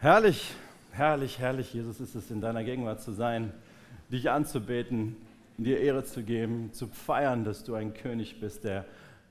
Herrlich, 0.00 0.54
herrlich, 0.92 1.40
herrlich, 1.40 1.74
Jesus, 1.74 1.98
ist 1.98 2.14
es 2.14 2.30
in 2.30 2.40
deiner 2.40 2.62
Gegenwart 2.62 3.02
zu 3.02 3.10
sein, 3.10 3.52
dich 4.12 4.30
anzubeten, 4.30 5.16
dir 5.56 5.80
Ehre 5.80 6.04
zu 6.04 6.22
geben, 6.22 6.72
zu 6.72 6.86
feiern, 6.86 7.42
dass 7.42 7.64
du 7.64 7.74
ein 7.74 7.94
König 7.94 8.38
bist, 8.38 8.62
der 8.62 8.84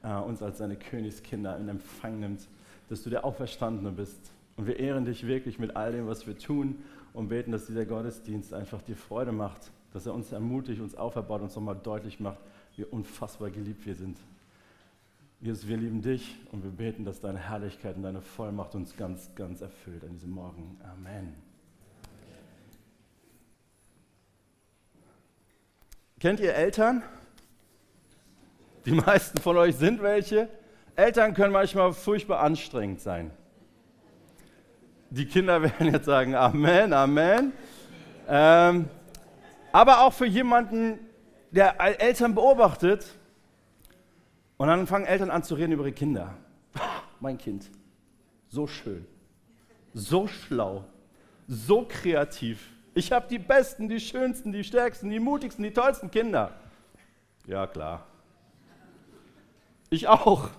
äh, 0.03 0.11
uns 0.15 0.43
als 0.43 0.57
seine 0.57 0.75
Königskinder 0.75 1.55
in 1.55 1.69
Empfang 1.69 2.19
nimmt, 2.19 2.49
dass 2.89 3.01
du 3.01 3.09
der 3.09 3.23
Auferstandene 3.23 3.91
bist. 3.91 4.19
Und 4.57 4.67
wir 4.67 4.77
ehren 4.77 5.05
dich 5.05 5.25
wirklich 5.25 5.57
mit 5.57 5.77
all 5.77 5.93
dem, 5.93 6.05
was 6.05 6.27
wir 6.27 6.37
tun 6.37 6.83
und 7.13 7.29
beten, 7.29 7.53
dass 7.53 7.67
dieser 7.67 7.85
Gottesdienst 7.85 8.53
einfach 8.53 8.81
dir 8.81 8.97
Freude 8.97 9.31
macht, 9.31 9.71
dass 9.93 10.05
er 10.05 10.13
uns 10.13 10.33
ermutigt, 10.33 10.81
uns 10.81 10.95
auferbaut, 10.95 11.43
uns 11.43 11.55
nochmal 11.55 11.79
deutlich 11.81 12.19
macht, 12.19 12.39
wie 12.75 12.83
unfassbar 12.83 13.51
geliebt 13.51 13.85
wir 13.85 13.95
sind. 13.95 14.17
Jesus, 15.39 15.67
wir 15.67 15.77
lieben 15.77 16.01
dich 16.01 16.35
und 16.51 16.63
wir 16.63 16.71
beten, 16.71 17.05
dass 17.05 17.19
deine 17.19 17.37
Herrlichkeit 17.37 17.95
und 17.95 18.01
deine 18.01 18.21
Vollmacht 18.21 18.73
uns 18.73 18.97
ganz, 18.97 19.29
ganz 19.35 19.61
erfüllt 19.61 20.03
an 20.03 20.09
diesem 20.09 20.31
Morgen. 20.31 20.81
Amen. 20.83 21.35
Kennt 26.19 26.39
ihr 26.39 26.55
Eltern? 26.55 27.03
Die 28.85 28.91
meisten 28.93 29.37
von 29.39 29.57
euch 29.57 29.75
sind 29.75 30.01
welche. 30.01 30.49
Eltern 30.95 31.35
können 31.35 31.53
manchmal 31.53 31.93
furchtbar 31.93 32.39
anstrengend 32.39 33.01
sein. 33.01 33.29
Die 35.11 35.27
Kinder 35.27 35.61
werden 35.61 35.93
jetzt 35.93 36.05
sagen, 36.05 36.33
Amen, 36.33 36.93
Amen. 36.93 37.53
Ähm, 38.27 38.89
aber 39.71 40.01
auch 40.01 40.13
für 40.13 40.25
jemanden, 40.25 40.97
der 41.51 41.79
Eltern 41.79 42.33
beobachtet, 42.33 43.16
und 44.57 44.67
dann 44.67 44.87
fangen 44.87 45.05
Eltern 45.05 45.29
an 45.29 45.43
zu 45.43 45.55
reden 45.55 45.73
über 45.73 45.83
ihre 45.83 45.93
Kinder. 45.93 46.33
Mein 47.19 47.37
Kind, 47.37 47.69
so 48.49 48.67
schön, 48.67 49.05
so 49.93 50.27
schlau, 50.27 50.85
so 51.47 51.85
kreativ. 51.87 52.71
Ich 52.93 53.11
habe 53.11 53.27
die 53.27 53.39
besten, 53.39 53.87
die 53.87 53.99
schönsten, 53.99 54.51
die 54.51 54.63
stärksten, 54.63 55.09
die 55.09 55.19
mutigsten, 55.19 55.63
die 55.63 55.71
tollsten 55.71 56.09
Kinder. 56.09 56.51
Ja, 57.45 57.67
klar. 57.67 58.07
Ich 59.89 60.07
auch. 60.07 60.49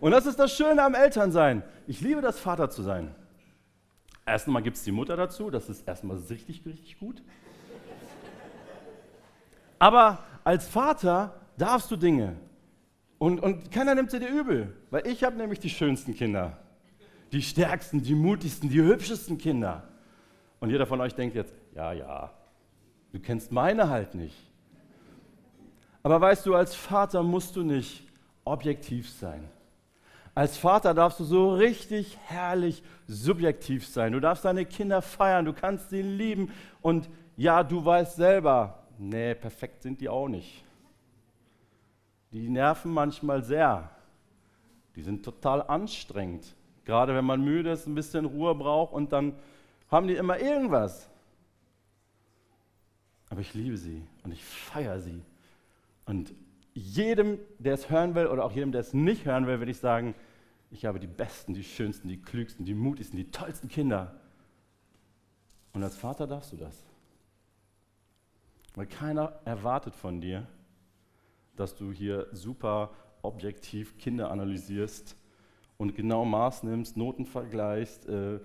Und 0.00 0.12
das 0.12 0.26
ist 0.26 0.38
das 0.38 0.52
Schöne 0.52 0.82
am 0.82 0.94
Elternsein. 0.94 1.62
Ich 1.86 2.00
liebe 2.00 2.20
das, 2.20 2.38
Vater 2.38 2.70
zu 2.70 2.82
sein. 2.82 3.14
Erstmal 4.24 4.62
gibt 4.62 4.76
es 4.76 4.84
die 4.84 4.92
Mutter 4.92 5.16
dazu, 5.16 5.50
das 5.50 5.68
ist 5.68 5.86
erstmal 5.86 6.16
richtig, 6.16 6.64
richtig 6.64 6.98
gut. 6.98 7.22
Aber 9.78 10.20
als 10.44 10.68
Vater 10.68 11.34
darfst 11.58 11.90
du 11.90 11.96
Dinge 11.96 12.36
und, 13.22 13.38
und 13.38 13.70
keiner 13.70 13.94
nimmt 13.94 14.10
sie 14.10 14.18
dir 14.18 14.30
übel, 14.30 14.74
weil 14.90 15.06
ich 15.06 15.22
habe 15.22 15.36
nämlich 15.36 15.60
die 15.60 15.70
schönsten 15.70 16.12
Kinder, 16.12 16.58
die 17.30 17.40
stärksten, 17.40 18.02
die 18.02 18.16
mutigsten, 18.16 18.68
die 18.68 18.82
hübschesten 18.82 19.38
Kinder. 19.38 19.84
Und 20.58 20.70
jeder 20.70 20.86
von 20.86 21.00
euch 21.00 21.14
denkt 21.14 21.36
jetzt, 21.36 21.54
ja, 21.72 21.92
ja, 21.92 22.32
du 23.12 23.20
kennst 23.20 23.52
meine 23.52 23.88
halt 23.88 24.16
nicht. 24.16 24.34
Aber 26.02 26.20
weißt 26.20 26.44
du, 26.46 26.56
als 26.56 26.74
Vater 26.74 27.22
musst 27.22 27.54
du 27.54 27.62
nicht 27.62 28.08
objektiv 28.44 29.08
sein. 29.08 29.48
Als 30.34 30.56
Vater 30.56 30.92
darfst 30.92 31.20
du 31.20 31.24
so 31.24 31.54
richtig 31.54 32.18
herrlich 32.26 32.82
subjektiv 33.06 33.86
sein. 33.86 34.14
Du 34.14 34.18
darfst 34.18 34.44
deine 34.44 34.64
Kinder 34.64 35.00
feiern, 35.00 35.44
du 35.44 35.52
kannst 35.52 35.90
sie 35.90 36.02
lieben. 36.02 36.50
Und 36.80 37.08
ja, 37.36 37.62
du 37.62 37.84
weißt 37.84 38.16
selber, 38.16 38.82
nee, 38.98 39.36
perfekt 39.36 39.84
sind 39.84 40.00
die 40.00 40.08
auch 40.08 40.26
nicht 40.26 40.64
die 42.32 42.48
nerven 42.48 42.92
manchmal 42.92 43.42
sehr. 43.42 43.90
Die 44.96 45.02
sind 45.02 45.24
total 45.24 45.62
anstrengend. 45.62 46.54
Gerade 46.84 47.14
wenn 47.14 47.24
man 47.24 47.42
müde 47.42 47.70
ist, 47.70 47.86
ein 47.86 47.94
bisschen 47.94 48.24
Ruhe 48.24 48.54
braucht 48.54 48.92
und 48.92 49.12
dann 49.12 49.34
haben 49.90 50.08
die 50.08 50.14
immer 50.14 50.38
irgendwas. 50.38 51.08
Aber 53.30 53.40
ich 53.40 53.54
liebe 53.54 53.76
sie 53.76 54.02
und 54.24 54.32
ich 54.32 54.44
feiere 54.44 55.00
sie. 55.00 55.22
Und 56.04 56.34
jedem, 56.74 57.38
der 57.58 57.74
es 57.74 57.90
hören 57.90 58.14
will 58.14 58.26
oder 58.26 58.44
auch 58.44 58.52
jedem, 58.52 58.72
der 58.72 58.80
es 58.80 58.94
nicht 58.94 59.24
hören 59.24 59.46
will, 59.46 59.58
würde 59.58 59.70
ich 59.70 59.78
sagen, 59.78 60.14
ich 60.70 60.86
habe 60.86 60.98
die 60.98 61.06
besten, 61.06 61.54
die 61.54 61.64
schönsten, 61.64 62.08
die 62.08 62.20
klügsten, 62.20 62.64
die 62.64 62.74
mutigsten, 62.74 63.16
die 63.16 63.30
tollsten 63.30 63.68
Kinder. 63.68 64.14
Und 65.74 65.82
als 65.82 65.96
Vater 65.96 66.26
darfst 66.26 66.52
du 66.52 66.56
das. 66.56 66.82
Weil 68.74 68.86
keiner 68.86 69.40
erwartet 69.44 69.94
von 69.94 70.20
dir, 70.20 70.46
dass 71.56 71.74
du 71.74 71.92
hier 71.92 72.26
super 72.32 72.90
objektiv 73.22 73.96
Kinder 73.98 74.30
analysierst 74.30 75.16
und 75.76 75.94
genau 75.94 76.24
Maß 76.24 76.64
nimmst, 76.64 76.96
Noten 76.96 77.24
vergleichst. 77.24 78.08
Äh, 78.08 78.40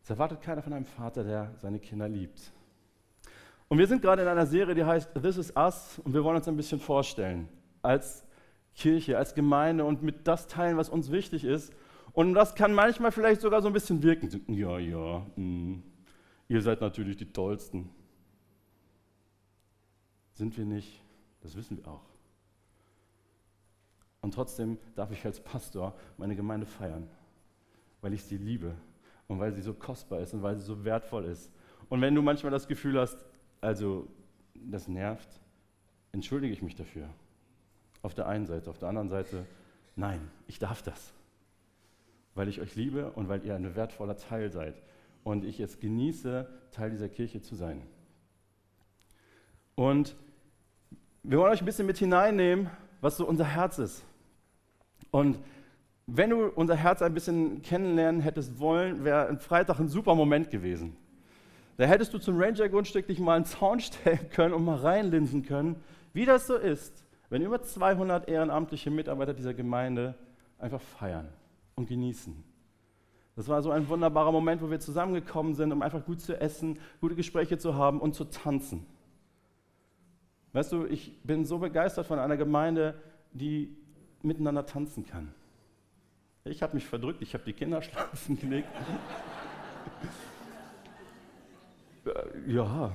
das 0.00 0.10
erwartet 0.10 0.40
keiner 0.40 0.62
von 0.62 0.72
einem 0.72 0.86
Vater, 0.86 1.24
der 1.24 1.54
seine 1.58 1.78
Kinder 1.78 2.08
liebt. 2.08 2.52
Und 3.68 3.78
wir 3.78 3.86
sind 3.86 4.02
gerade 4.02 4.22
in 4.22 4.28
einer 4.28 4.46
Serie, 4.46 4.74
die 4.74 4.84
heißt 4.84 5.14
This 5.14 5.36
is 5.36 5.56
Us 5.56 6.00
und 6.04 6.12
wir 6.12 6.24
wollen 6.24 6.36
uns 6.36 6.48
ein 6.48 6.56
bisschen 6.56 6.80
vorstellen 6.80 7.48
als 7.82 8.26
Kirche, 8.74 9.16
als 9.16 9.34
Gemeinde 9.34 9.84
und 9.84 10.02
mit 10.02 10.26
das 10.26 10.46
teilen, 10.46 10.76
was 10.76 10.88
uns 10.88 11.10
wichtig 11.10 11.44
ist. 11.44 11.72
Und 12.12 12.34
das 12.34 12.54
kann 12.54 12.74
manchmal 12.74 13.12
vielleicht 13.12 13.40
sogar 13.40 13.62
so 13.62 13.68
ein 13.68 13.72
bisschen 13.72 14.02
wirken. 14.02 14.28
Ja, 14.48 14.78
ja, 14.78 15.18
mh. 15.18 15.24
Hm, 15.36 15.82
ihr 16.48 16.62
seid 16.62 16.80
natürlich 16.80 17.16
die 17.16 17.32
Tollsten. 17.32 17.90
Sind 20.32 20.56
wir 20.56 20.64
nicht? 20.64 21.00
Das 21.42 21.54
wissen 21.54 21.76
wir 21.78 21.86
auch. 21.86 22.09
Und 24.22 24.34
trotzdem 24.34 24.78
darf 24.94 25.10
ich 25.10 25.24
als 25.24 25.40
Pastor 25.40 25.94
meine 26.18 26.36
Gemeinde 26.36 26.66
feiern, 26.66 27.08
weil 28.00 28.12
ich 28.12 28.22
sie 28.24 28.36
liebe 28.36 28.74
und 29.28 29.38
weil 29.40 29.52
sie 29.52 29.62
so 29.62 29.72
kostbar 29.72 30.20
ist 30.20 30.34
und 30.34 30.42
weil 30.42 30.56
sie 30.56 30.64
so 30.64 30.84
wertvoll 30.84 31.24
ist. 31.24 31.50
Und 31.88 32.00
wenn 32.00 32.14
du 32.14 32.22
manchmal 32.22 32.52
das 32.52 32.68
Gefühl 32.68 32.98
hast, 32.98 33.24
also 33.60 34.06
das 34.54 34.88
nervt, 34.88 35.28
entschuldige 36.12 36.52
ich 36.52 36.62
mich 36.62 36.74
dafür. 36.74 37.08
Auf 38.02 38.14
der 38.14 38.26
einen 38.26 38.46
Seite, 38.46 38.70
auf 38.70 38.78
der 38.78 38.88
anderen 38.88 39.08
Seite, 39.08 39.46
nein, 39.96 40.30
ich 40.46 40.58
darf 40.58 40.82
das, 40.82 41.12
weil 42.34 42.48
ich 42.48 42.60
euch 42.60 42.74
liebe 42.76 43.10
und 43.12 43.28
weil 43.28 43.44
ihr 43.44 43.54
ein 43.54 43.74
wertvoller 43.74 44.16
Teil 44.16 44.50
seid 44.50 44.82
und 45.24 45.44
ich 45.44 45.60
es 45.60 45.80
genieße, 45.80 46.48
Teil 46.70 46.90
dieser 46.90 47.08
Kirche 47.08 47.42
zu 47.42 47.54
sein. 47.54 47.82
Und 49.74 50.16
wir 51.22 51.38
wollen 51.38 51.52
euch 51.52 51.60
ein 51.62 51.66
bisschen 51.66 51.86
mit 51.86 51.98
hineinnehmen, 51.98 52.70
was 53.00 53.16
so 53.16 53.26
unser 53.26 53.44
Herz 53.44 53.78
ist. 53.78 54.04
Und 55.10 55.38
wenn 56.06 56.30
du 56.30 56.48
unser 56.48 56.76
Herz 56.76 57.02
ein 57.02 57.14
bisschen 57.14 57.62
kennenlernen 57.62 58.20
hättest 58.20 58.58
wollen, 58.58 59.04
wäre 59.04 59.28
ein 59.28 59.38
Freitag 59.38 59.78
ein 59.78 59.88
super 59.88 60.14
Moment 60.14 60.50
gewesen. 60.50 60.96
Da 61.76 61.86
hättest 61.86 62.12
du 62.12 62.18
zum 62.18 62.38
Ranger-Grundstück 62.38 63.06
dich 63.06 63.18
mal 63.20 63.36
einen 63.36 63.44
Zaun 63.44 63.80
stellen 63.80 64.28
können 64.30 64.54
und 64.54 64.64
mal 64.64 64.76
reinlinsen 64.76 65.42
können, 65.44 65.76
wie 66.12 66.24
das 66.24 66.46
so 66.46 66.56
ist, 66.56 67.04
wenn 67.28 67.42
über 67.42 67.62
200 67.62 68.28
ehrenamtliche 68.28 68.90
Mitarbeiter 68.90 69.34
dieser 69.34 69.54
Gemeinde 69.54 70.14
einfach 70.58 70.80
feiern 70.80 71.28
und 71.76 71.88
genießen. 71.88 72.44
Das 73.36 73.48
war 73.48 73.62
so 73.62 73.70
ein 73.70 73.88
wunderbarer 73.88 74.32
Moment, 74.32 74.60
wo 74.60 74.70
wir 74.70 74.80
zusammengekommen 74.80 75.54
sind, 75.54 75.72
um 75.72 75.80
einfach 75.80 76.04
gut 76.04 76.20
zu 76.20 76.38
essen, 76.38 76.78
gute 77.00 77.14
Gespräche 77.14 77.56
zu 77.56 77.74
haben 77.74 78.00
und 78.00 78.14
zu 78.14 78.24
tanzen. 78.24 78.84
Weißt 80.52 80.72
du, 80.72 80.84
ich 80.84 81.22
bin 81.22 81.44
so 81.44 81.58
begeistert 81.58 82.06
von 82.06 82.18
einer 82.18 82.36
Gemeinde, 82.36 83.00
die 83.32 83.76
miteinander 84.22 84.66
tanzen 84.66 85.06
kann. 85.06 85.32
Ich 86.44 86.62
habe 86.62 86.74
mich 86.74 86.86
verdrückt, 86.86 87.22
ich 87.22 87.34
habe 87.34 87.44
die 87.44 87.52
Kinder 87.52 87.82
schlafen 87.82 88.38
gelegt. 88.38 88.68
Äh, 92.06 92.52
ja. 92.52 92.92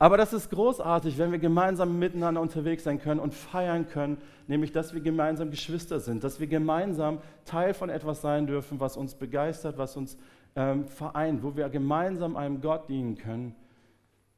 Aber 0.00 0.16
das 0.16 0.32
ist 0.32 0.50
großartig, 0.50 1.18
wenn 1.18 1.32
wir 1.32 1.40
gemeinsam 1.40 1.98
miteinander 1.98 2.40
unterwegs 2.40 2.84
sein 2.84 3.00
können 3.00 3.18
und 3.18 3.34
feiern 3.34 3.88
können, 3.88 4.18
nämlich 4.46 4.70
dass 4.70 4.94
wir 4.94 5.00
gemeinsam 5.00 5.50
Geschwister 5.50 5.98
sind, 5.98 6.22
dass 6.22 6.38
wir 6.38 6.46
gemeinsam 6.46 7.18
Teil 7.44 7.74
von 7.74 7.90
etwas 7.90 8.20
sein 8.20 8.46
dürfen, 8.46 8.78
was 8.78 8.96
uns 8.96 9.16
begeistert, 9.16 9.76
was 9.76 9.96
uns 9.96 10.16
ähm, 10.54 10.86
vereint, 10.86 11.42
wo 11.42 11.56
wir 11.56 11.68
gemeinsam 11.68 12.36
einem 12.36 12.60
Gott 12.60 12.88
dienen 12.88 13.16
können, 13.16 13.56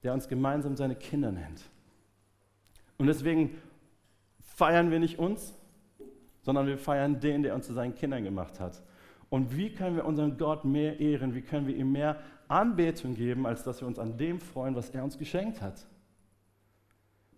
der 0.02 0.14
uns 0.14 0.28
gemeinsam 0.28 0.76
seine 0.76 0.96
Kinder 0.96 1.30
nennt. 1.30 1.62
Und 2.96 3.06
deswegen 3.06 3.56
feiern 4.60 4.90
wir 4.90 4.98
nicht 4.98 5.18
uns, 5.18 5.54
sondern 6.42 6.66
wir 6.66 6.76
feiern 6.76 7.18
den, 7.18 7.42
der 7.42 7.54
uns 7.54 7.66
zu 7.66 7.72
seinen 7.72 7.94
Kindern 7.94 8.24
gemacht 8.24 8.60
hat. 8.60 8.82
Und 9.30 9.56
wie 9.56 9.72
können 9.72 9.96
wir 9.96 10.04
unseren 10.04 10.36
Gott 10.36 10.66
mehr 10.66 11.00
ehren? 11.00 11.34
Wie 11.34 11.40
können 11.40 11.66
wir 11.66 11.74
ihm 11.74 11.92
mehr 11.92 12.20
Anbetung 12.46 13.14
geben, 13.14 13.46
als 13.46 13.64
dass 13.64 13.80
wir 13.80 13.88
uns 13.88 13.98
an 13.98 14.18
dem 14.18 14.38
freuen, 14.38 14.74
was 14.74 14.90
er 14.90 15.02
uns 15.02 15.16
geschenkt 15.16 15.62
hat? 15.62 15.86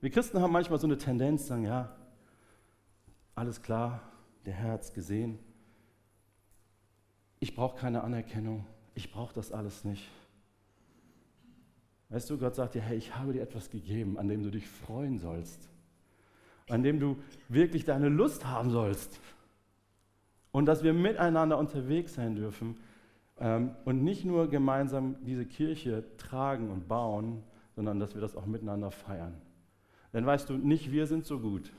Wir 0.00 0.10
Christen 0.10 0.40
haben 0.40 0.52
manchmal 0.52 0.80
so 0.80 0.88
eine 0.88 0.98
Tendenz, 0.98 1.46
sagen, 1.46 1.62
ja, 1.62 1.94
alles 3.36 3.62
klar, 3.62 4.02
der 4.44 4.54
Herr 4.54 4.72
hat 4.72 4.82
es 4.82 4.92
gesehen. 4.92 5.38
Ich 7.38 7.54
brauche 7.54 7.78
keine 7.78 8.02
Anerkennung. 8.02 8.66
Ich 8.96 9.12
brauche 9.12 9.32
das 9.32 9.52
alles 9.52 9.84
nicht. 9.84 10.10
Weißt 12.08 12.28
du, 12.28 12.36
Gott 12.36 12.56
sagt 12.56 12.74
dir, 12.74 12.82
hey, 12.82 12.96
ich 12.96 13.14
habe 13.14 13.32
dir 13.32 13.42
etwas 13.42 13.70
gegeben, 13.70 14.18
an 14.18 14.26
dem 14.26 14.42
du 14.42 14.50
dich 14.50 14.66
freuen 14.66 15.20
sollst 15.20 15.71
an 16.68 16.82
dem 16.82 17.00
du 17.00 17.16
wirklich 17.48 17.84
deine 17.84 18.08
Lust 18.08 18.46
haben 18.46 18.70
sollst. 18.70 19.20
Und 20.50 20.66
dass 20.66 20.82
wir 20.82 20.92
miteinander 20.92 21.58
unterwegs 21.58 22.14
sein 22.14 22.34
dürfen, 22.34 22.76
Ähm, 23.40 23.74
und 23.84 24.04
nicht 24.04 24.24
nur 24.24 24.48
gemeinsam 24.48 25.16
diese 25.24 25.46
Kirche 25.46 26.04
tragen 26.16 26.70
und 26.70 26.86
bauen, 26.86 27.42
sondern 27.74 27.98
dass 27.98 28.14
wir 28.14 28.20
das 28.20 28.36
auch 28.36 28.46
miteinander 28.46 28.90
feiern. 28.90 29.34
Denn 30.12 30.24
weißt 30.24 30.48
du, 30.50 30.58
nicht 30.58 30.92
wir 30.92 31.06
sind 31.06 31.24
so 31.24 31.40
gut, 31.40 31.72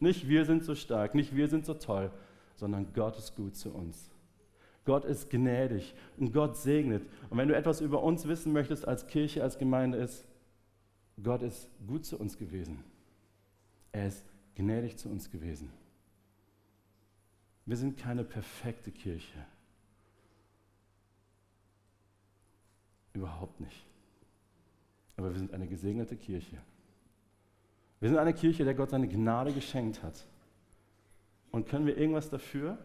nicht 0.00 0.28
wir 0.28 0.44
sind 0.44 0.64
so 0.64 0.74
stark, 0.74 1.14
nicht 1.14 1.34
wir 1.34 1.48
sind 1.48 1.64
so 1.64 1.74
toll, 1.74 2.10
sondern 2.56 2.92
Gott 2.92 3.16
ist 3.16 3.36
gut 3.36 3.54
zu 3.56 3.70
uns. 3.70 4.10
Gott 4.84 5.04
ist 5.04 5.30
gnädig 5.30 5.94
und 6.18 6.32
Gott 6.32 6.56
segnet. 6.56 7.06
Und 7.30 7.38
wenn 7.38 7.48
du 7.48 7.54
etwas 7.54 7.80
über 7.80 8.02
uns 8.02 8.26
wissen 8.26 8.52
möchtest 8.52 8.86
als 8.86 9.06
Kirche, 9.06 9.42
als 9.42 9.56
Gemeinde, 9.56 9.98
ist, 9.98 10.26
Gott 11.22 11.42
ist 11.42 11.70
gut 11.86 12.04
zu 12.04 12.18
uns 12.18 12.36
gewesen. 12.36 12.84
Er 13.92 14.08
ist 14.08 14.24
gnädig 14.54 14.96
zu 14.98 15.08
uns 15.08 15.30
gewesen. 15.30 15.70
Wir 17.66 17.76
sind 17.76 17.98
keine 17.98 18.24
perfekte 18.24 18.90
Kirche. 18.90 19.44
Überhaupt 23.12 23.60
nicht. 23.60 23.84
Aber 25.16 25.30
wir 25.30 25.38
sind 25.38 25.52
eine 25.52 25.66
gesegnete 25.66 26.16
Kirche. 26.16 26.56
Wir 28.00 28.08
sind 28.08 28.18
eine 28.18 28.32
Kirche, 28.32 28.64
der 28.64 28.74
Gott 28.74 28.90
seine 28.90 29.08
Gnade 29.08 29.52
geschenkt 29.52 30.02
hat. 30.02 30.24
Und 31.50 31.66
können 31.68 31.86
wir 31.86 31.96
irgendwas 31.96 32.30
dafür? 32.30 32.78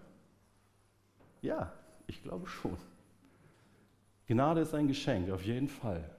Ja, 1.41 1.71
ich 2.07 2.23
glaube 2.23 2.47
schon. 2.47 2.77
Gnade 4.27 4.61
ist 4.61 4.73
ein 4.73 4.87
Geschenk, 4.87 5.29
auf 5.29 5.43
jeden 5.43 5.67
Fall. 5.67 6.09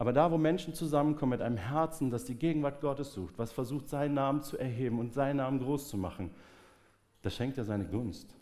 Aber 0.00 0.14
da, 0.14 0.30
wo 0.30 0.38
Menschen 0.38 0.72
zusammenkommen 0.72 1.32
mit 1.32 1.42
einem 1.42 1.58
Herzen, 1.58 2.10
das 2.10 2.24
die 2.24 2.34
Gegenwart 2.34 2.80
Gottes 2.80 3.12
sucht, 3.12 3.38
was 3.38 3.52
versucht, 3.52 3.90
seinen 3.90 4.14
Namen 4.14 4.40
zu 4.40 4.56
erheben 4.56 4.98
und 4.98 5.12
seinen 5.12 5.36
Namen 5.36 5.58
groß 5.58 5.90
zu 5.90 5.98
machen, 5.98 6.30
da 7.20 7.28
schenkt 7.28 7.58
er 7.58 7.64
seine 7.64 7.84
Gunst. 7.84 8.34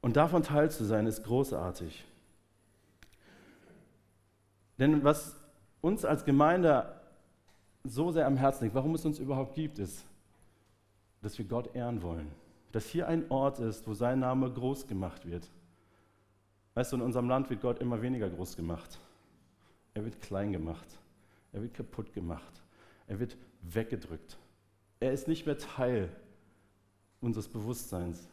Und 0.00 0.16
davon 0.16 0.44
teil 0.44 0.70
zu 0.70 0.84
sein, 0.84 1.08
ist 1.08 1.24
großartig. 1.24 2.04
Denn 4.78 5.02
was 5.02 5.36
uns 5.80 6.04
als 6.04 6.24
Gemeinde 6.24 6.94
so 7.82 8.12
sehr 8.12 8.28
am 8.28 8.36
Herzen 8.36 8.62
liegt, 8.62 8.76
warum 8.76 8.94
es 8.94 9.04
uns 9.04 9.18
überhaupt 9.18 9.56
gibt, 9.56 9.80
ist, 9.80 10.04
dass 11.22 11.36
wir 11.38 11.44
Gott 11.44 11.74
ehren 11.74 12.02
wollen. 12.02 12.30
Dass 12.70 12.86
hier 12.86 13.08
ein 13.08 13.32
Ort 13.32 13.58
ist, 13.58 13.88
wo 13.88 13.94
sein 13.94 14.20
Name 14.20 14.48
groß 14.48 14.86
gemacht 14.86 15.26
wird. 15.26 15.50
Weißt 16.74 16.92
du, 16.92 16.96
in 16.96 17.02
unserem 17.02 17.28
Land 17.28 17.50
wird 17.50 17.62
Gott 17.62 17.80
immer 17.80 18.00
weniger 18.00 18.28
groß 18.28 18.56
gemacht. 18.56 18.98
Er 19.94 20.04
wird 20.04 20.20
klein 20.20 20.52
gemacht. 20.52 20.86
Er 21.52 21.62
wird 21.62 21.74
kaputt 21.74 22.12
gemacht. 22.12 22.62
Er 23.06 23.18
wird 23.18 23.36
weggedrückt. 23.62 24.38
Er 25.00 25.12
ist 25.12 25.26
nicht 25.26 25.46
mehr 25.46 25.58
Teil 25.58 26.10
unseres 27.20 27.48
Bewusstseins. 27.48 28.28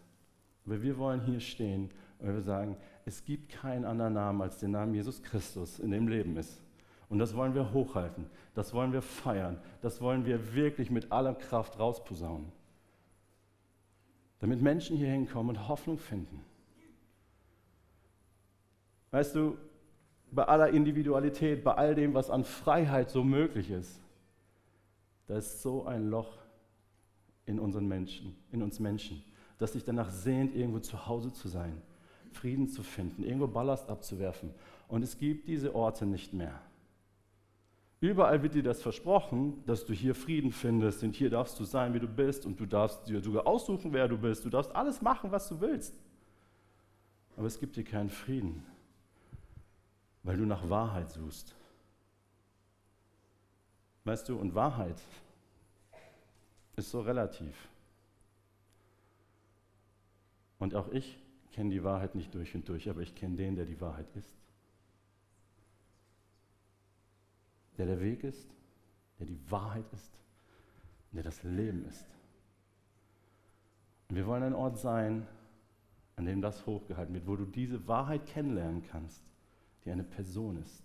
Aber 0.65 0.81
wir 0.81 0.97
wollen 0.97 1.21
hier 1.21 1.39
stehen 1.39 1.89
und 2.19 2.27
wir 2.27 2.41
sagen, 2.41 2.77
es 3.05 3.23
gibt 3.23 3.49
keinen 3.49 3.85
anderen 3.85 4.13
Namen 4.13 4.41
als 4.41 4.57
den 4.57 4.71
Namen 4.71 4.93
Jesus 4.93 5.23
Christus, 5.23 5.79
in 5.79 5.91
dem 5.91 6.07
Leben 6.07 6.35
ist. 6.37 6.61
Und 7.09 7.19
das 7.19 7.35
wollen 7.35 7.55
wir 7.55 7.71
hochhalten, 7.71 8.25
das 8.53 8.73
wollen 8.73 8.91
wir 8.91 9.01
feiern, 9.01 9.57
das 9.81 10.01
wollen 10.01 10.25
wir 10.25 10.53
wirklich 10.53 10.91
mit 10.91 11.11
aller 11.11 11.33
Kraft 11.33 11.79
rausposaunen. 11.79 12.51
Damit 14.39 14.61
Menschen 14.61 14.97
hier 14.97 15.07
hinkommen 15.07 15.55
und 15.55 15.67
Hoffnung 15.69 15.97
finden. 15.97 16.43
Weißt 19.11 19.35
du, 19.35 19.57
bei 20.31 20.43
aller 20.43 20.69
Individualität, 20.69 21.63
bei 21.63 21.73
all 21.73 21.95
dem, 21.95 22.13
was 22.13 22.29
an 22.29 22.43
Freiheit 22.43 23.09
so 23.09 23.23
möglich 23.23 23.71
ist, 23.71 24.01
da 25.27 25.37
ist 25.37 25.61
so 25.61 25.85
ein 25.85 26.09
Loch 26.09 26.37
in 27.45 27.59
unseren 27.59 27.87
Menschen, 27.87 28.35
in 28.51 28.61
uns 28.61 28.79
Menschen, 28.79 29.23
dass 29.57 29.73
sich 29.73 29.83
danach 29.83 30.09
sehnt, 30.09 30.55
irgendwo 30.55 30.79
zu 30.79 31.07
Hause 31.07 31.31
zu 31.33 31.47
sein, 31.47 31.81
Frieden 32.31 32.67
zu 32.67 32.83
finden, 32.83 33.23
irgendwo 33.23 33.47
Ballast 33.47 33.89
abzuwerfen. 33.89 34.53
Und 34.87 35.03
es 35.03 35.17
gibt 35.17 35.47
diese 35.47 35.73
Orte 35.73 36.05
nicht 36.05 36.33
mehr. 36.33 36.61
Überall 37.99 38.43
wird 38.43 38.53
dir 38.53 38.63
das 38.63 38.81
versprochen, 38.81 39.63
dass 39.65 39.85
du 39.85 39.93
hier 39.93 40.13
Frieden 40.13 40.51
findest 40.51 41.03
und 41.03 41.15
hier 41.15 41.31
darfst 41.31 41.59
du 41.59 41.63
sein, 41.63 41.93
wie 41.95 41.99
du 41.99 42.07
bist 42.07 42.45
und 42.45 42.59
du 42.59 42.65
darfst 42.67 43.07
dir 43.07 43.21
sogar 43.21 43.47
aussuchen, 43.47 43.91
wer 43.91 44.07
du 44.07 44.17
bist. 44.17 44.45
Du 44.45 44.49
darfst 44.49 44.75
alles 44.75 45.01
machen, 45.01 45.31
was 45.31 45.49
du 45.49 45.59
willst. 45.59 45.95
Aber 47.35 47.47
es 47.47 47.59
gibt 47.59 47.75
dir 47.75 47.83
keinen 47.83 48.09
Frieden, 48.09 48.63
weil 50.27 50.35
du 50.35 50.45
nach 50.45 50.69
Wahrheit 50.69 51.09
suchst. 51.09 51.55
Weißt 54.03 54.27
du, 54.27 54.37
und 54.37 54.53
Wahrheit 54.55 55.01
ist 56.75 56.91
so 56.91 56.99
relativ. 56.99 57.69
Und 60.59 60.75
auch 60.75 60.89
ich 60.89 61.17
kenne 61.53 61.69
die 61.69 61.81
Wahrheit 61.81 62.13
nicht 62.13 62.35
durch 62.35 62.53
und 62.55 62.67
durch, 62.67 62.89
aber 62.89 62.99
ich 62.99 63.15
kenne 63.15 63.37
den, 63.37 63.55
der 63.55 63.63
die 63.63 63.79
Wahrheit 63.79 64.13
ist. 64.15 64.35
Der 67.77 67.85
der 67.85 68.01
Weg 68.01 68.25
ist, 68.25 68.49
der 69.19 69.27
die 69.27 69.39
Wahrheit 69.49 69.85
ist, 69.93 70.11
der 71.13 71.23
das 71.23 71.41
Leben 71.43 71.85
ist. 71.85 72.05
Und 74.09 74.17
wir 74.17 74.27
wollen 74.27 74.43
ein 74.43 74.55
Ort 74.55 74.77
sein, 74.77 75.25
an 76.17 76.25
dem 76.25 76.41
das 76.41 76.65
hochgehalten 76.65 77.15
wird, 77.15 77.27
wo 77.27 77.37
du 77.37 77.45
diese 77.45 77.87
Wahrheit 77.87 78.25
kennenlernen 78.25 78.83
kannst, 78.83 79.23
die 79.87 79.91
eine 79.93 80.03
Person 80.03 80.61
ist. 80.61 80.83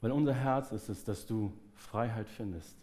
Weil 0.00 0.10
unser 0.10 0.34
Herz 0.34 0.72
ist 0.72 0.88
es, 0.88 1.04
dass 1.04 1.24
du 1.24 1.52
Freiheit 1.74 2.28
findest, 2.28 2.76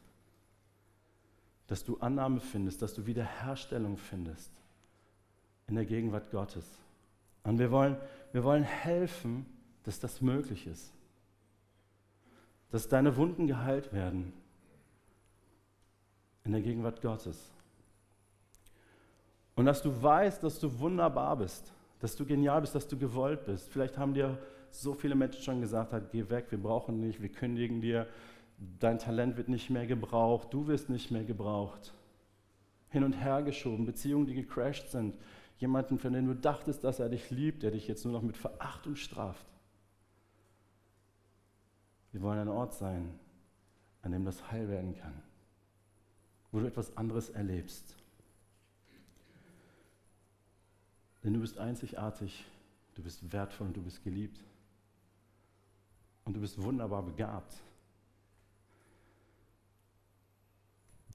dass 1.68 1.84
du 1.84 1.98
Annahme 1.98 2.40
findest, 2.40 2.82
dass 2.82 2.94
du 2.94 3.06
Wiederherstellung 3.06 3.98
findest 3.98 4.50
in 5.68 5.76
der 5.76 5.86
Gegenwart 5.86 6.32
Gottes. 6.32 6.66
Und 7.44 7.60
wir 7.60 7.70
wollen, 7.70 7.98
wir 8.32 8.46
wollen 8.46 8.64
helfen, 8.64 9.46
dass 9.84 10.00
das 10.00 10.22
möglich 10.22 10.66
ist. 10.66 10.94
Dass 12.72 12.88
deine 12.88 13.18
Wunden 13.18 13.46
geheilt 13.46 13.92
werden 13.92 14.32
in 16.46 16.54
der 16.54 16.62
Gegenwart 16.62 17.02
Gottes. 17.02 17.52
Und 19.56 19.66
dass 19.66 19.82
du 19.82 20.02
weißt, 20.02 20.42
dass 20.44 20.60
du 20.60 20.80
wunderbar 20.80 21.36
bist, 21.36 21.74
dass 22.04 22.18
du 22.18 22.26
genial 22.26 22.60
bist, 22.60 22.76
dass 22.76 22.86
du 22.86 22.98
gewollt 22.98 23.46
bist. 23.46 23.70
Vielleicht 23.70 23.98
haben 23.98 24.14
dir 24.14 24.38
so 24.72 24.94
viele 24.94 25.16
Menschen 25.16 25.42
schon 25.42 25.62
gesagt, 25.62 25.94
geh 26.12 26.30
weg, 26.30 26.48
wir 26.50 26.62
brauchen 26.62 27.02
dich, 27.02 27.22
wir 27.22 27.30
kündigen 27.30 27.80
dir, 27.80 28.08
dein 28.58 29.00
Talent 29.00 29.38
wird 29.38 29.48
nicht 29.48 29.70
mehr 29.70 29.88
gebraucht, 29.88 30.54
du 30.54 30.68
wirst 30.68 30.90
nicht 30.90 31.12
mehr 31.12 31.24
gebraucht. 31.24 31.94
Hin 32.90 33.06
und 33.06 33.14
her 33.14 33.42
geschoben, 33.42 33.86
Beziehungen, 33.86 34.26
die 34.26 34.34
gecrashed 34.34 34.92
sind, 34.92 35.16
jemanden, 35.60 35.98
von 35.98 36.12
dem 36.12 36.28
du 36.28 36.36
dachtest, 36.36 36.84
dass 36.84 37.00
er 37.00 37.08
dich 37.08 37.32
liebt, 37.32 37.64
der 37.64 37.72
dich 37.72 37.88
jetzt 37.88 38.04
nur 38.04 38.12
noch 38.12 38.22
mit 38.22 38.36
Verachtung 38.36 38.98
straft. 38.98 39.48
Wir 42.12 42.22
wollen 42.22 42.40
ein 42.40 42.50
Ort 42.50 42.74
sein, 42.74 43.18
an 44.02 44.12
dem 44.12 44.26
das 44.26 44.52
heil 44.52 44.68
werden 44.68 44.94
kann, 44.94 45.24
wo 46.52 46.60
du 46.60 46.66
etwas 46.66 46.98
anderes 46.98 47.30
erlebst. 47.30 47.96
Denn 51.24 51.34
du 51.34 51.40
bist 51.40 51.58
einzigartig, 51.58 52.46
du 52.96 53.04
bist 53.04 53.32
wertvoll 53.32 53.68
und 53.68 53.78
du 53.78 53.82
bist 53.82 54.04
geliebt. 54.04 54.40
Und 56.26 56.36
du 56.36 56.42
bist 56.42 56.62
wunderbar 56.62 57.04
begabt. 57.04 57.56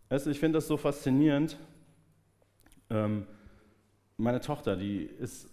Du, 0.08 0.30
ich 0.30 0.38
finde 0.38 0.58
das 0.58 0.66
so 0.66 0.76
faszinierend. 0.76 1.58
Ähm, 2.90 3.26
meine 4.16 4.40
Tochter, 4.40 4.76
die 4.76 5.02
ist 5.02 5.50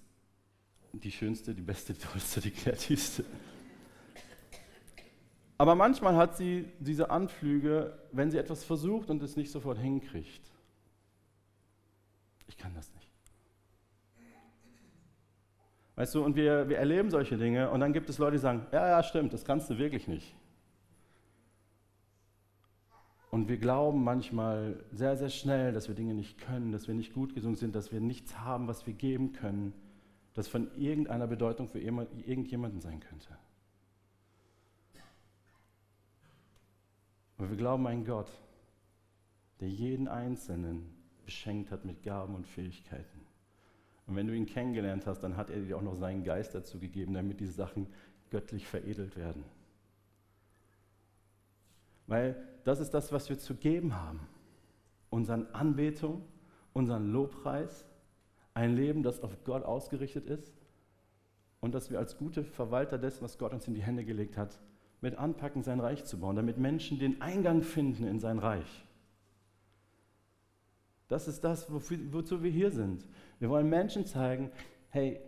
die 0.93 1.11
schönste, 1.11 1.53
die 1.53 1.61
beste, 1.61 1.93
die 1.93 1.99
tollste, 2.11 2.39
die 2.39 2.51
kreativste. 2.51 3.25
Aber 5.57 5.75
manchmal 5.75 6.15
hat 6.15 6.37
sie 6.37 6.69
diese 6.79 7.09
Anflüge, 7.09 7.97
wenn 8.11 8.31
sie 8.31 8.37
etwas 8.37 8.63
versucht 8.63 9.09
und 9.09 9.21
es 9.23 9.35
nicht 9.35 9.51
sofort 9.51 9.77
hinkriegt. 9.77 10.51
Ich 12.47 12.57
kann 12.57 12.73
das 12.73 12.93
nicht. 12.93 13.05
Weißt 15.95 16.13
du, 16.13 16.23
und 16.23 16.35
wir, 16.35 16.67
wir 16.67 16.77
erleben 16.77 17.09
solche 17.09 17.37
Dinge 17.37 17.69
und 17.69 17.79
dann 17.79 17.93
gibt 17.93 18.09
es 18.09 18.17
Leute, 18.17 18.33
die 18.33 18.41
sagen, 18.41 18.65
ja, 18.71 18.87
ja, 18.87 19.03
stimmt, 19.03 19.33
das 19.33 19.45
kannst 19.45 19.69
du 19.69 19.77
wirklich 19.77 20.07
nicht. 20.07 20.35
Und 23.31 23.49
wir 23.49 23.57
glauben 23.57 24.03
manchmal 24.03 24.83
sehr, 24.91 25.17
sehr 25.17 25.29
schnell, 25.29 25.73
dass 25.73 25.87
wir 25.87 25.95
Dinge 25.95 26.13
nicht 26.13 26.37
können, 26.37 26.71
dass 26.71 26.87
wir 26.87 26.95
nicht 26.95 27.13
gut 27.13 27.33
gesungen 27.33 27.57
sind, 27.57 27.75
dass 27.75 27.91
wir 27.91 27.99
nichts 27.99 28.39
haben, 28.39 28.67
was 28.67 28.87
wir 28.87 28.93
geben 28.93 29.33
können, 29.33 29.73
das 30.33 30.47
von 30.47 30.69
irgendeiner 30.77 31.27
Bedeutung 31.27 31.67
für 31.67 31.79
irgendjemanden 31.79 32.81
sein 32.81 32.99
könnte. 32.99 33.37
Aber 37.37 37.49
wir 37.49 37.57
glauben 37.57 37.85
an 37.87 38.05
Gott, 38.05 38.31
der 39.59 39.69
jeden 39.69 40.07
Einzelnen 40.07 40.93
beschenkt 41.25 41.71
hat 41.71 41.85
mit 41.85 42.03
Gaben 42.03 42.35
und 42.35 42.47
Fähigkeiten. 42.47 43.14
Und 44.07 44.15
wenn 44.15 44.27
du 44.27 44.35
ihn 44.35 44.45
kennengelernt 44.45 45.05
hast, 45.07 45.21
dann 45.21 45.35
hat 45.35 45.49
er 45.49 45.61
dir 45.61 45.77
auch 45.77 45.81
noch 45.81 45.95
seinen 45.95 46.23
Geist 46.23 46.53
dazu 46.53 46.79
gegeben, 46.79 47.13
damit 47.13 47.39
diese 47.39 47.53
Sachen 47.53 47.87
göttlich 48.29 48.67
veredelt 48.67 49.15
werden. 49.15 49.43
Weil 52.07 52.35
das 52.63 52.79
ist 52.79 52.91
das, 52.91 53.11
was 53.11 53.29
wir 53.29 53.39
zu 53.39 53.55
geben 53.55 53.95
haben. 53.95 54.19
Unseren 55.09 55.47
Anbetung, 55.53 56.23
unseren 56.73 57.11
Lobpreis 57.11 57.85
ein 58.53 58.75
Leben, 58.75 59.03
das 59.03 59.21
auf 59.21 59.43
Gott 59.43 59.63
ausgerichtet 59.63 60.25
ist 60.25 60.53
und 61.59 61.73
dass 61.73 61.89
wir 61.89 61.99
als 61.99 62.17
gute 62.17 62.43
Verwalter 62.43 62.97
dessen, 62.97 63.23
was 63.23 63.37
Gott 63.37 63.53
uns 63.53 63.67
in 63.67 63.73
die 63.73 63.81
Hände 63.81 64.05
gelegt 64.05 64.37
hat, 64.37 64.59
mit 65.01 65.17
anpacken, 65.17 65.63
sein 65.63 65.79
Reich 65.79 66.05
zu 66.05 66.19
bauen, 66.19 66.35
damit 66.35 66.57
Menschen 66.57 66.99
den 66.99 67.21
Eingang 67.21 67.63
finden 67.63 68.05
in 68.05 68.19
sein 68.19 68.39
Reich. 68.39 68.84
Das 71.07 71.27
ist 71.27 71.43
das, 71.43 71.71
wofür, 71.71 71.99
wozu 72.11 72.41
wir 72.41 72.51
hier 72.51 72.71
sind. 72.71 73.07
Wir 73.39 73.49
wollen 73.49 73.69
Menschen 73.69 74.05
zeigen, 74.05 74.51
hey, 74.89 75.19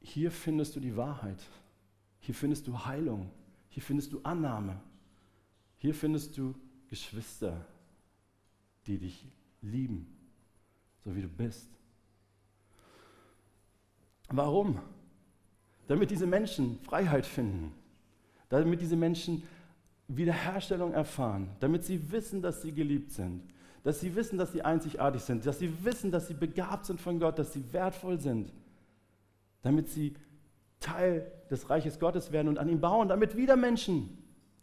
hier 0.00 0.30
findest 0.30 0.74
du 0.74 0.80
die 0.80 0.96
Wahrheit, 0.96 1.42
hier 2.20 2.34
findest 2.34 2.66
du 2.66 2.84
Heilung, 2.84 3.30
hier 3.68 3.82
findest 3.82 4.12
du 4.12 4.20
Annahme, 4.22 4.80
hier 5.76 5.94
findest 5.94 6.36
du 6.36 6.54
Geschwister, 6.88 7.64
die 8.86 8.98
dich 8.98 9.28
lieben, 9.62 10.06
so 11.04 11.14
wie 11.14 11.22
du 11.22 11.28
bist. 11.28 11.68
Warum? 14.28 14.80
Damit 15.86 16.10
diese 16.10 16.26
Menschen 16.26 16.78
Freiheit 16.80 17.26
finden, 17.26 17.72
damit 18.48 18.80
diese 18.80 18.96
Menschen 18.96 19.42
Wiederherstellung 20.08 20.92
erfahren, 20.92 21.50
damit 21.60 21.84
sie 21.84 22.10
wissen, 22.10 22.42
dass 22.42 22.62
sie 22.62 22.72
geliebt 22.72 23.12
sind, 23.12 23.42
dass 23.82 24.00
sie 24.00 24.14
wissen, 24.14 24.38
dass 24.38 24.52
sie 24.52 24.62
einzigartig 24.62 25.22
sind, 25.22 25.46
dass 25.46 25.58
sie 25.58 25.84
wissen, 25.84 26.10
dass 26.10 26.28
sie 26.28 26.34
begabt 26.34 26.86
sind 26.86 27.00
von 27.00 27.18
Gott, 27.18 27.38
dass 27.38 27.52
sie 27.52 27.72
wertvoll 27.72 28.20
sind, 28.20 28.52
damit 29.62 29.88
sie 29.88 30.14
Teil 30.80 31.30
des 31.50 31.68
Reiches 31.70 31.98
Gottes 31.98 32.32
werden 32.32 32.48
und 32.48 32.58
an 32.58 32.68
ihm 32.68 32.80
bauen, 32.80 33.08
damit 33.08 33.36
wieder 33.36 33.56
Menschen 33.56 34.18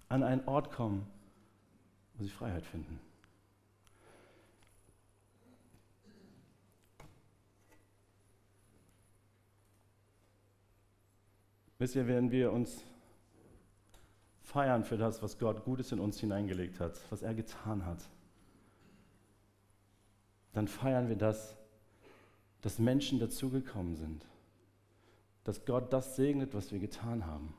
an 0.09 0.23
einen 0.23 0.47
Ort 0.47 0.71
kommen, 0.71 1.05
wo 2.15 2.23
sie 2.23 2.29
Freiheit 2.29 2.65
finden. 2.65 2.99
Wisst 11.79 11.95
ihr, 11.95 12.07
wenn 12.07 12.31
wir 12.31 12.51
uns 12.51 12.83
feiern 14.41 14.83
für 14.83 14.97
das, 14.97 15.21
was 15.21 15.37
Gott 15.37 15.63
Gutes 15.63 15.91
in 15.91 15.99
uns 15.99 16.19
hineingelegt 16.19 16.79
hat, 16.79 16.99
was 17.11 17.21
er 17.21 17.35
getan 17.35 17.85
hat, 17.85 17.99
dann 20.53 20.67
feiern 20.67 21.09
wir 21.09 21.15
das, 21.15 21.55
dass 22.61 22.79
Menschen 22.79 23.19
dazugekommen 23.19 23.95
sind, 23.95 24.25
dass 25.43 25.65
Gott 25.65 25.93
das 25.93 26.15
segnet, 26.15 26.53
was 26.53 26.71
wir 26.71 26.79
getan 26.79 27.25
haben. 27.25 27.53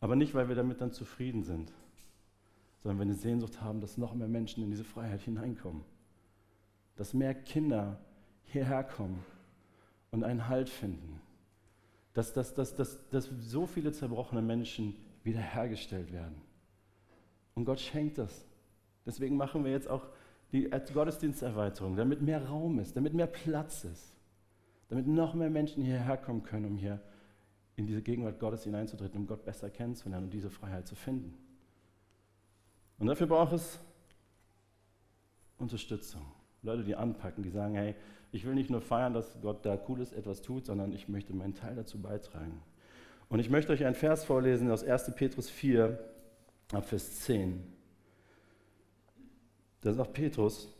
Aber 0.00 0.16
nicht, 0.16 0.34
weil 0.34 0.48
wir 0.48 0.54
damit 0.54 0.80
dann 0.80 0.92
zufrieden 0.92 1.42
sind, 1.42 1.72
sondern 2.82 2.98
wir 2.98 3.02
eine 3.02 3.14
Sehnsucht 3.14 3.60
haben, 3.60 3.80
dass 3.80 3.98
noch 3.98 4.14
mehr 4.14 4.28
Menschen 4.28 4.62
in 4.62 4.70
diese 4.70 4.84
Freiheit 4.84 5.22
hineinkommen, 5.22 5.84
dass 6.96 7.14
mehr 7.14 7.34
Kinder 7.34 7.98
hierher 8.44 8.84
kommen 8.84 9.24
und 10.10 10.22
einen 10.22 10.48
Halt 10.48 10.68
finden 10.68 11.20
dass, 12.14 12.32
dass, 12.32 12.54
dass, 12.54 12.74
dass, 12.74 13.08
dass 13.10 13.28
so 13.40 13.66
viele 13.66 13.92
zerbrochene 13.92 14.40
Menschen 14.40 14.96
wiederhergestellt 15.24 16.12
werden. 16.12 16.40
Und 17.54 17.64
Gott 17.64 17.80
schenkt 17.80 18.18
das. 18.18 18.46
Deswegen 19.04 19.36
machen 19.36 19.64
wir 19.64 19.72
jetzt 19.72 19.88
auch 19.88 20.06
die 20.52 20.70
Gottesdiensterweiterung, 20.92 21.96
damit 21.96 22.22
mehr 22.22 22.46
Raum 22.46 22.78
ist, 22.78 22.96
damit 22.96 23.14
mehr 23.14 23.26
Platz 23.26 23.84
ist, 23.84 24.14
damit 24.88 25.06
noch 25.06 25.34
mehr 25.34 25.50
Menschen 25.50 25.82
hierher 25.82 26.16
kommen 26.16 26.42
können, 26.42 26.66
um 26.66 26.76
hier 26.76 27.00
in 27.76 27.86
diese 27.86 28.02
Gegenwart 28.02 28.38
Gottes 28.38 28.64
hineinzutreten, 28.64 29.20
um 29.20 29.26
Gott 29.26 29.44
besser 29.44 29.70
kennenzulernen 29.70 30.26
und 30.26 30.32
diese 30.32 30.50
Freiheit 30.50 30.86
zu 30.86 30.94
finden. 30.94 31.36
Und 32.98 33.08
dafür 33.08 33.26
braucht 33.26 33.52
es 33.52 33.80
Unterstützung. 35.58 36.22
Leute, 36.62 36.84
die 36.84 36.94
anpacken, 36.94 37.42
die 37.42 37.50
sagen, 37.50 37.74
hey, 37.74 37.94
ich 38.32 38.44
will 38.44 38.54
nicht 38.54 38.70
nur 38.70 38.80
feiern, 38.80 39.12
dass 39.12 39.40
Gott 39.42 39.64
da 39.66 39.76
Cooles 39.76 40.12
etwas 40.12 40.42
tut, 40.42 40.66
sondern 40.66 40.92
ich 40.92 41.08
möchte 41.08 41.34
meinen 41.34 41.54
Teil 41.54 41.74
dazu 41.74 42.00
beitragen. 42.00 42.62
Und 43.28 43.38
ich 43.38 43.50
möchte 43.50 43.72
euch 43.72 43.84
einen 43.84 43.94
Vers 43.94 44.24
vorlesen 44.24 44.70
aus 44.70 44.84
1. 44.84 45.14
Petrus 45.14 45.50
4, 45.50 45.98
ab 46.72 46.84
Vers 46.84 47.20
10. 47.20 47.73
Da 49.84 49.92
sagt 49.92 50.14
Petrus, 50.14 50.74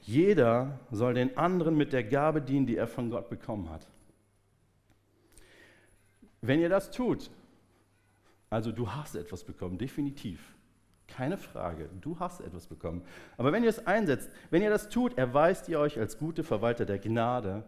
jeder 0.00 0.78
soll 0.92 1.14
den 1.14 1.36
anderen 1.36 1.76
mit 1.76 1.92
der 1.92 2.04
Gabe 2.04 2.40
dienen, 2.40 2.64
die 2.64 2.76
er 2.76 2.86
von 2.86 3.10
Gott 3.10 3.28
bekommen 3.28 3.68
hat. 3.68 3.84
Wenn 6.40 6.60
ihr 6.60 6.68
das 6.68 6.92
tut, 6.92 7.32
also 8.48 8.70
du 8.70 8.92
hast 8.92 9.16
etwas 9.16 9.42
bekommen, 9.42 9.76
definitiv. 9.76 10.54
Keine 11.08 11.36
Frage, 11.36 11.90
du 12.00 12.16
hast 12.20 12.40
etwas 12.40 12.68
bekommen. 12.68 13.02
Aber 13.36 13.50
wenn 13.50 13.64
ihr 13.64 13.70
es 13.70 13.84
einsetzt, 13.88 14.30
wenn 14.50 14.62
ihr 14.62 14.70
das 14.70 14.88
tut, 14.88 15.18
erweist 15.18 15.68
ihr 15.68 15.80
euch 15.80 15.98
als 15.98 16.16
gute 16.16 16.44
Verwalter 16.44 16.86
der 16.86 17.00
Gnade, 17.00 17.64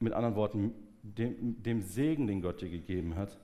mit 0.00 0.12
anderen 0.14 0.34
Worten, 0.34 0.74
dem, 1.02 1.62
dem 1.62 1.80
Segen, 1.80 2.26
den 2.26 2.42
Gott 2.42 2.60
dir 2.60 2.70
gegeben 2.70 3.14
hat, 3.14 3.38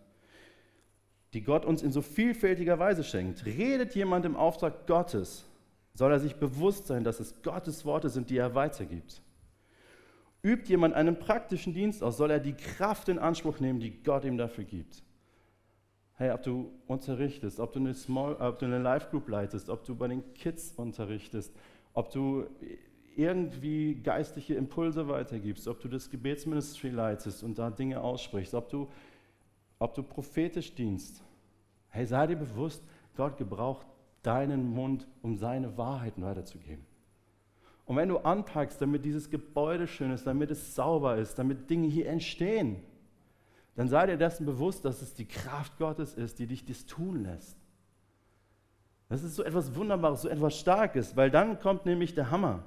die 1.34 1.42
Gott 1.42 1.64
uns 1.64 1.84
in 1.84 1.92
so 1.92 2.02
vielfältiger 2.02 2.80
Weise 2.80 3.04
schenkt. 3.04 3.46
Redet 3.46 3.94
jemand 3.94 4.24
im 4.24 4.34
Auftrag 4.34 4.88
Gottes, 4.88 5.44
soll 5.94 6.10
er 6.10 6.20
sich 6.20 6.36
bewusst 6.36 6.88
sein, 6.88 7.04
dass 7.04 7.20
es 7.20 7.40
Gottes 7.42 7.84
Worte 7.84 8.08
sind, 8.10 8.28
die 8.28 8.36
er 8.36 8.54
weitergibt. 8.54 9.22
Übt 10.42 10.68
jemand 10.68 10.94
einen 10.94 11.18
praktischen 11.18 11.72
Dienst 11.72 12.02
aus, 12.02 12.16
soll 12.16 12.30
er 12.30 12.40
die 12.40 12.52
Kraft 12.52 13.08
in 13.08 13.18
Anspruch 13.18 13.60
nehmen, 13.60 13.80
die 13.80 14.02
Gott 14.02 14.24
ihm 14.24 14.36
dafür 14.36 14.64
gibt. 14.64 15.02
Hey, 16.16 16.30
ob 16.32 16.42
du 16.42 16.70
unterrichtest, 16.86 17.58
ob 17.60 17.72
du 17.72 17.78
eine, 17.78 17.94
Small, 17.94 18.34
ob 18.34 18.58
du 18.58 18.66
eine 18.66 18.78
Live 18.78 19.10
Group 19.10 19.28
leitest, 19.28 19.68
ob 19.68 19.84
du 19.84 19.96
bei 19.96 20.08
den 20.08 20.34
Kids 20.34 20.72
unterrichtest, 20.76 21.54
ob 21.92 22.10
du 22.10 22.46
irgendwie 23.16 23.94
geistliche 23.94 24.54
Impulse 24.54 25.08
weitergibst, 25.08 25.66
ob 25.68 25.80
du 25.80 25.88
das 25.88 26.10
Gebetsministry 26.10 26.90
leitest 26.90 27.42
und 27.42 27.58
da 27.58 27.70
Dinge 27.70 28.00
aussprichst, 28.00 28.54
ob 28.54 28.68
du, 28.68 28.88
ob 29.78 29.94
du 29.94 30.02
prophetisch 30.02 30.74
dienst. 30.74 31.22
Hey, 31.88 32.06
sei 32.06 32.26
dir 32.26 32.36
bewusst, 32.36 32.84
Gott 33.16 33.36
gebraucht 33.36 33.86
deinen 34.26 34.74
Mund, 34.74 35.06
um 35.22 35.36
seine 35.36 35.76
Wahrheiten 35.76 36.22
weiterzugeben. 36.22 36.84
Und 37.86 37.96
wenn 37.96 38.08
du 38.08 38.18
anpackst, 38.18 38.80
damit 38.80 39.04
dieses 39.04 39.30
Gebäude 39.30 39.86
schön 39.86 40.10
ist, 40.10 40.26
damit 40.26 40.50
es 40.50 40.74
sauber 40.74 41.16
ist, 41.16 41.38
damit 41.38 41.68
Dinge 41.68 41.86
hier 41.86 42.08
entstehen, 42.08 42.82
dann 43.76 43.88
sei 43.88 44.06
dir 44.06 44.16
dessen 44.16 44.46
bewusst, 44.46 44.84
dass 44.84 45.02
es 45.02 45.14
die 45.14 45.26
Kraft 45.26 45.78
Gottes 45.78 46.14
ist, 46.14 46.38
die 46.38 46.46
dich 46.46 46.64
das 46.64 46.86
tun 46.86 47.24
lässt. 47.24 47.58
Das 49.08 49.22
ist 49.22 49.36
so 49.36 49.42
etwas 49.42 49.74
Wunderbares, 49.74 50.22
so 50.22 50.28
etwas 50.28 50.58
Starkes, 50.58 51.16
weil 51.16 51.30
dann 51.30 51.60
kommt 51.60 51.84
nämlich 51.84 52.14
der 52.14 52.30
Hammer. 52.30 52.64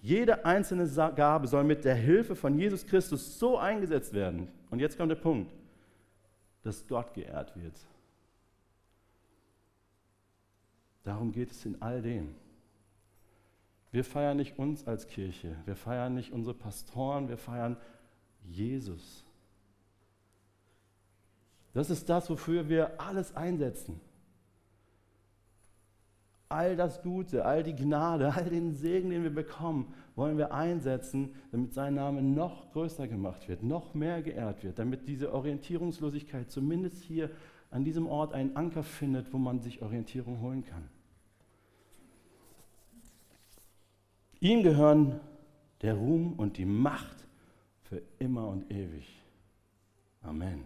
Jede 0.00 0.44
einzelne 0.44 0.88
Gabe 1.14 1.46
soll 1.46 1.64
mit 1.64 1.84
der 1.84 1.94
Hilfe 1.94 2.34
von 2.34 2.58
Jesus 2.58 2.86
Christus 2.86 3.38
so 3.38 3.56
eingesetzt 3.56 4.12
werden. 4.12 4.48
Und 4.70 4.80
jetzt 4.80 4.96
kommt 4.96 5.10
der 5.10 5.16
Punkt, 5.16 5.52
dass 6.62 6.86
Gott 6.86 7.14
geehrt 7.14 7.56
wird. 7.56 7.74
Darum 11.06 11.30
geht 11.30 11.52
es 11.52 11.64
in 11.64 11.80
all 11.80 12.02
dem. 12.02 12.34
Wir 13.92 14.02
feiern 14.02 14.36
nicht 14.36 14.58
uns 14.58 14.88
als 14.88 15.06
Kirche, 15.06 15.56
wir 15.64 15.76
feiern 15.76 16.14
nicht 16.14 16.32
unsere 16.32 16.52
Pastoren, 16.52 17.28
wir 17.28 17.38
feiern 17.38 17.76
Jesus. 18.42 19.24
Das 21.74 21.90
ist 21.90 22.08
das, 22.08 22.28
wofür 22.28 22.68
wir 22.68 23.00
alles 23.00 23.36
einsetzen. 23.36 24.00
All 26.48 26.74
das 26.74 27.00
Gute, 27.02 27.44
all 27.44 27.62
die 27.62 27.76
Gnade, 27.76 28.32
all 28.36 28.50
den 28.50 28.74
Segen, 28.74 29.10
den 29.10 29.22
wir 29.22 29.34
bekommen, 29.34 29.94
wollen 30.16 30.38
wir 30.38 30.52
einsetzen, 30.52 31.36
damit 31.52 31.72
sein 31.72 31.94
Name 31.94 32.20
noch 32.20 32.72
größer 32.72 33.06
gemacht 33.06 33.48
wird, 33.48 33.62
noch 33.62 33.94
mehr 33.94 34.22
geehrt 34.22 34.64
wird, 34.64 34.80
damit 34.80 35.06
diese 35.06 35.32
Orientierungslosigkeit 35.32 36.50
zumindest 36.50 37.04
hier 37.04 37.30
an 37.70 37.84
diesem 37.84 38.08
Ort 38.08 38.32
einen 38.32 38.56
Anker 38.56 38.82
findet, 38.82 39.32
wo 39.32 39.38
man 39.38 39.60
sich 39.60 39.82
Orientierung 39.82 40.40
holen 40.40 40.64
kann. 40.64 40.95
Ihm 44.40 44.62
gehören 44.62 45.20
der 45.82 45.94
Ruhm 45.94 46.34
und 46.34 46.58
die 46.58 46.64
Macht 46.64 47.26
für 47.82 48.02
immer 48.18 48.48
und 48.48 48.70
ewig. 48.70 49.06
Amen. 50.22 50.64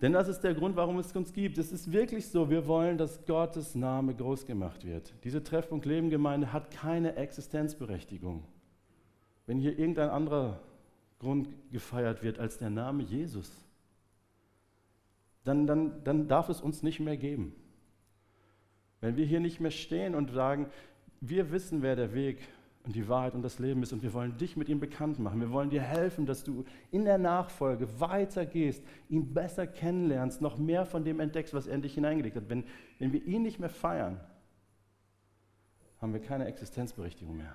Denn 0.00 0.12
das 0.12 0.28
ist 0.28 0.40
der 0.40 0.54
Grund, 0.54 0.76
warum 0.76 0.98
es 0.98 1.14
uns 1.16 1.32
gibt. 1.32 1.58
Es 1.58 1.72
ist 1.72 1.90
wirklich 1.90 2.28
so, 2.28 2.50
wir 2.50 2.68
wollen, 2.68 2.98
dass 2.98 3.24
Gottes 3.26 3.74
Name 3.74 4.14
groß 4.14 4.46
gemacht 4.46 4.84
wird. 4.84 5.12
Diese 5.24 5.42
Treffpunkt 5.42 5.86
Leben 5.86 6.08
Gemeinde 6.08 6.52
hat 6.52 6.70
keine 6.70 7.16
Existenzberechtigung. 7.16 8.44
Wenn 9.46 9.58
hier 9.58 9.76
irgendein 9.76 10.10
anderer 10.10 10.60
Grund 11.18 11.48
gefeiert 11.72 12.22
wird 12.22 12.38
als 12.38 12.58
der 12.58 12.70
Name 12.70 13.02
Jesus, 13.02 13.50
dann, 15.42 15.66
dann, 15.66 16.04
dann 16.04 16.28
darf 16.28 16.48
es 16.48 16.60
uns 16.60 16.82
nicht 16.82 17.00
mehr 17.00 17.16
geben. 17.16 17.54
Wenn 19.00 19.16
wir 19.16 19.24
hier 19.24 19.40
nicht 19.40 19.58
mehr 19.58 19.70
stehen 19.70 20.14
und 20.14 20.30
sagen, 20.30 20.70
wir 21.20 21.50
wissen, 21.50 21.82
wer 21.82 21.96
der 21.96 22.14
Weg 22.14 22.38
und 22.84 22.94
die 22.94 23.08
Wahrheit 23.08 23.34
und 23.34 23.42
das 23.42 23.58
Leben 23.58 23.82
ist. 23.82 23.92
Und 23.92 24.02
wir 24.02 24.14
wollen 24.14 24.36
dich 24.38 24.56
mit 24.56 24.68
ihm 24.68 24.80
bekannt 24.80 25.18
machen. 25.18 25.40
Wir 25.40 25.50
wollen 25.50 25.70
dir 25.70 25.82
helfen, 25.82 26.26
dass 26.26 26.44
du 26.44 26.64
in 26.90 27.04
der 27.04 27.18
Nachfolge 27.18 27.88
weitergehst, 28.00 28.82
ihn 29.08 29.34
besser 29.34 29.66
kennenlernst, 29.66 30.40
noch 30.40 30.56
mehr 30.58 30.86
von 30.86 31.04
dem 31.04 31.20
entdeckst, 31.20 31.52
was 31.52 31.66
er 31.66 31.74
in 31.74 31.82
dich 31.82 31.94
hineingelegt 31.94 32.36
hat. 32.36 32.48
Wenn, 32.48 32.64
wenn 32.98 33.12
wir 33.12 33.22
ihn 33.24 33.42
nicht 33.42 33.58
mehr 33.58 33.68
feiern, 33.68 34.20
haben 36.00 36.12
wir 36.12 36.20
keine 36.20 36.46
Existenzberechtigung 36.46 37.36
mehr. 37.36 37.54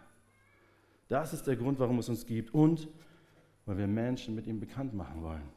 Das 1.08 1.34
ist 1.34 1.48
der 1.48 1.56
Grund, 1.56 1.80
warum 1.80 2.00
es 2.00 2.10
uns 2.10 2.26
gibt. 2.26 2.54
Und 2.54 2.88
weil 3.66 3.78
wir 3.78 3.88
Menschen 3.88 4.36
mit 4.36 4.46
ihm 4.48 4.60
bekannt 4.60 4.94
machen 4.94 5.24
wollen. 5.24 5.50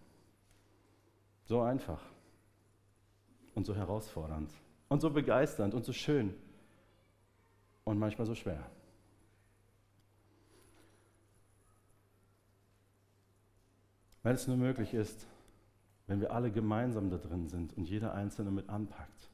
So 1.44 1.60
einfach. 1.60 2.02
Und 3.54 3.66
so 3.66 3.74
herausfordernd. 3.74 4.50
Und 4.88 5.00
so 5.00 5.10
begeisternd 5.10 5.74
und 5.74 5.84
so 5.84 5.92
schön. 5.92 6.34
Und 7.86 8.00
manchmal 8.00 8.26
so 8.26 8.34
schwer. 8.34 8.68
Wenn 14.24 14.34
es 14.34 14.48
nur 14.48 14.56
möglich 14.56 14.92
ist, 14.92 15.24
wenn 16.08 16.20
wir 16.20 16.32
alle 16.32 16.50
gemeinsam 16.50 17.10
da 17.10 17.16
drin 17.16 17.46
sind 17.46 17.76
und 17.76 17.88
jeder 17.88 18.12
Einzelne 18.12 18.50
mit 18.50 18.68
anpackt. 18.68 19.30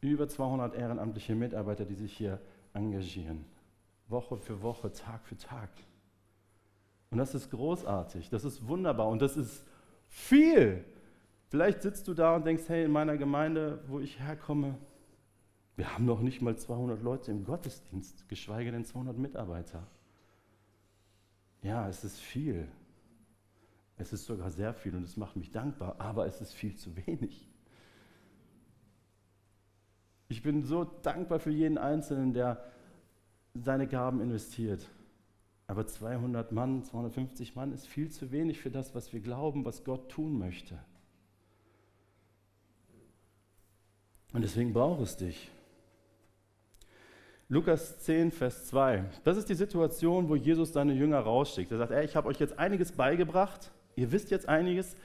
Über 0.00 0.26
200 0.26 0.74
ehrenamtliche 0.74 1.34
Mitarbeiter, 1.34 1.84
die 1.84 1.94
sich 1.94 2.16
hier 2.16 2.40
engagieren. 2.72 3.44
Woche 4.08 4.38
für 4.38 4.62
Woche, 4.62 4.92
Tag 4.92 5.26
für 5.26 5.36
Tag. 5.36 5.68
Und 7.10 7.18
das 7.18 7.34
ist 7.34 7.50
großartig, 7.50 8.30
das 8.30 8.44
ist 8.44 8.66
wunderbar 8.66 9.08
und 9.08 9.20
das 9.20 9.36
ist 9.36 9.62
viel. 10.08 10.86
Vielleicht 11.48 11.82
sitzt 11.82 12.08
du 12.08 12.14
da 12.14 12.36
und 12.36 12.46
denkst, 12.46 12.64
hey, 12.68 12.84
in 12.84 12.90
meiner 12.90 13.18
Gemeinde, 13.18 13.84
wo 13.88 14.00
ich 14.00 14.18
herkomme, 14.18 14.78
wir 15.76 15.92
haben 15.92 16.04
noch 16.04 16.20
nicht 16.20 16.42
mal 16.42 16.56
200 16.56 17.02
Leute 17.02 17.30
im 17.30 17.44
Gottesdienst, 17.44 18.28
geschweige 18.28 18.72
denn 18.72 18.84
200 18.84 19.16
Mitarbeiter. 19.16 19.86
Ja, 21.62 21.88
es 21.88 22.04
ist 22.04 22.18
viel. 22.18 22.68
Es 23.96 24.12
ist 24.12 24.26
sogar 24.26 24.50
sehr 24.50 24.74
viel 24.74 24.94
und 24.96 25.04
es 25.04 25.16
macht 25.16 25.36
mich 25.36 25.50
dankbar, 25.50 25.96
aber 25.98 26.26
es 26.26 26.40
ist 26.40 26.52
viel 26.52 26.76
zu 26.76 26.96
wenig. 27.06 27.48
Ich 30.28 30.42
bin 30.42 30.64
so 30.64 30.84
dankbar 30.84 31.38
für 31.38 31.50
jeden 31.50 31.78
Einzelnen, 31.78 32.32
der 32.32 32.64
seine 33.54 33.86
Gaben 33.86 34.20
investiert. 34.20 34.88
Aber 35.66 35.86
200 35.86 36.52
Mann, 36.52 36.84
250 36.84 37.54
Mann 37.54 37.72
ist 37.72 37.86
viel 37.86 38.10
zu 38.10 38.30
wenig 38.32 38.60
für 38.60 38.70
das, 38.70 38.94
was 38.94 39.12
wir 39.12 39.20
glauben, 39.20 39.64
was 39.64 39.84
Gott 39.84 40.10
tun 40.10 40.38
möchte. 40.38 40.78
Und 44.32 44.42
deswegen 44.42 44.72
braucht 44.72 45.00
es 45.00 45.16
dich. 45.16 45.50
Lukas 47.52 47.98
10, 47.98 48.30
Vers 48.30 48.68
2. 48.68 49.04
Das 49.24 49.36
ist 49.36 49.46
die 49.46 49.54
Situation, 49.54 50.26
wo 50.30 50.36
Jesus 50.36 50.72
seine 50.72 50.94
Jünger 50.94 51.18
rausschickt. 51.18 51.70
Er 51.70 51.76
sagt, 51.76 51.92
ey, 51.92 52.02
ich 52.02 52.16
habe 52.16 52.26
euch 52.28 52.40
jetzt 52.40 52.58
einiges 52.58 52.92
beigebracht, 52.92 53.70
ihr 53.94 54.10
wisst 54.10 54.30
jetzt 54.30 54.48
einiges, 54.48 54.96